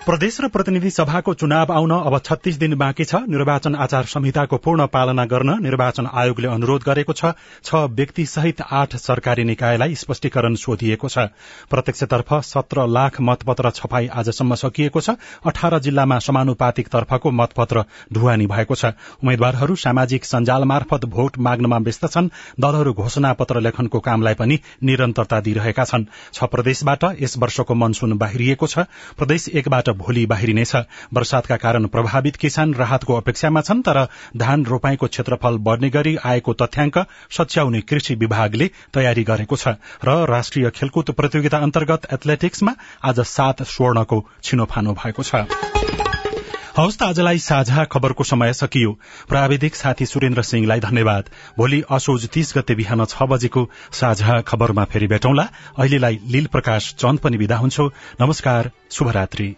प्रदेश 0.08 0.40
र 0.40 0.48
प्रतिनिधि 0.48 0.90
सभाको 0.90 1.32
चुनाव 1.34 1.72
आउन 1.72 1.90
अब 1.92 2.18
छत्तीस 2.18 2.56
दिन 2.56 2.74
बाँकी 2.74 3.04
छ। 3.04 3.14
निर्वाचन 3.28 3.74
आचार 3.76 4.04
संहिताको 4.08 4.56
पूर्ण 4.56 4.86
पालना 4.86 5.24
गर्न 5.26 5.56
निर्वाचन 5.60 6.06
आयोगले 6.08 6.48
अनुरोध 6.48 6.82
गरेको 6.82 7.12
छ। 7.12 7.32
छ 7.60 7.74
व्यक्ति 7.92 8.24
सहित 8.26 8.60
आठ 8.62 8.96
सरकारी 8.96 9.44
निकायलाई 9.44 9.94
स्पष्टीकरण 9.94 10.54
सोधिएको 10.56 11.08
छ। 11.08 11.28
प्रत्यक्षतर्फ 11.68 12.32
सत्र 12.42 12.86
लाख 12.88 13.20
मतपत्र 13.20 13.70
छपाई 13.70 14.06
आजसम्म 14.08 14.54
सकिएको 14.54 15.00
छ। 15.00 15.10
अठार 15.44 15.78
जिल्लामा 15.78 16.18
समानुपातिक 16.18 16.88
तर्फको 16.88 17.30
मतपत्र 17.30 17.84
ढुवानी 18.08 18.46
भएको 18.46 18.74
छ। 18.74 18.96
उम्मेद्वारहरू 19.20 19.76
सामाजिक 19.76 20.24
सञ्जाल 20.24 20.64
मार्फत 20.64 21.04
भोट 21.04 21.38
माग्नमा 21.38 21.78
व्यस्त 21.84 22.08
छन्। 22.08 22.32
दलहरू 22.56 22.92
घोषणा 22.94 23.32
पत्र 23.34 23.60
लेखनको 23.60 24.00
कामलाई 24.00 24.40
पनि 24.40 24.58
निरन्तरता 24.82 25.40
दिइरहेका 25.42 25.84
छन्। 25.84 26.08
छ 26.32 26.48
प्रदेशबाट 26.48 27.04
यस 27.20 27.36
वर्षको 27.38 27.74
मनसून 27.76 28.16
बाहिरिएको 28.16 28.66
छ। 28.66 28.88
प्रदेश 29.12 29.48
एकबाट 29.50 29.96
भोलि 29.98 30.24
बाहिरिनेछ 30.26 30.74
वर्षातका 31.14 31.56
कारण 31.56 31.86
प्रभावित 31.88 32.36
किसान 32.36 32.74
राहतको 32.74 33.14
अपेक्षामा 33.14 33.60
छन् 33.60 33.82
तर 33.82 34.04
धान 34.36 34.64
रोपाईको 34.64 35.06
क्षेत्रफल 35.06 35.58
बढ़ने 35.68 35.90
गरी 35.90 36.16
आएको 36.24 36.54
तथ्याङ्क 36.62 36.98
सच्याउने 37.30 37.80
कृषि 37.88 38.14
विभागले 38.14 38.70
तयारी 38.94 39.24
गरेको 39.24 39.56
छ 39.56 39.76
र 40.04 40.16
राष्ट्रिय 40.30 40.70
खेलकुद 40.70 41.10
प्रतियोगिता 41.12 41.58
अन्तर्गत 41.58 42.12
एथलेटिक्समा 42.12 42.74
आज 43.04 43.20
सात 43.28 43.62
स्वर्णको 43.68 44.24
छिनोफानो 44.42 44.92
भएको 44.94 45.22
छ। 45.22 45.87
हवस् 46.78 46.96
त 46.98 47.02
आजलाई 47.02 47.38
साझा 47.38 47.84
खबरको 47.84 48.24
समय 48.24 48.52
सकियो। 48.52 48.90
प्राविधिक 49.28 49.76
साथी 49.76 50.06
सुरेन्द्र 50.06 50.42
सिंहलाई 50.42 50.80
धन्यवाद। 50.80 51.30
भोलि 51.58 51.82
असोज 51.90 52.28
तीस 52.28 52.52
गते 52.56 52.74
बिहान 52.74 53.04
छ 53.04 53.26
बजेको 53.26 53.66
साझा 53.92 54.40
खबरमा 54.46 54.84
फेरि 54.84 55.06
भेटौंला। 55.06 55.48
अहिलेलाई 55.78 56.20
लील 56.26 56.46
प्रकाश 56.46 56.94
चन्द 56.94 57.18
पनि 57.18 57.36
विदा 57.36 57.56
हुन्छु। 57.56 57.90
नमस्कार 58.20 58.70
शुभरात्री। 58.90 59.48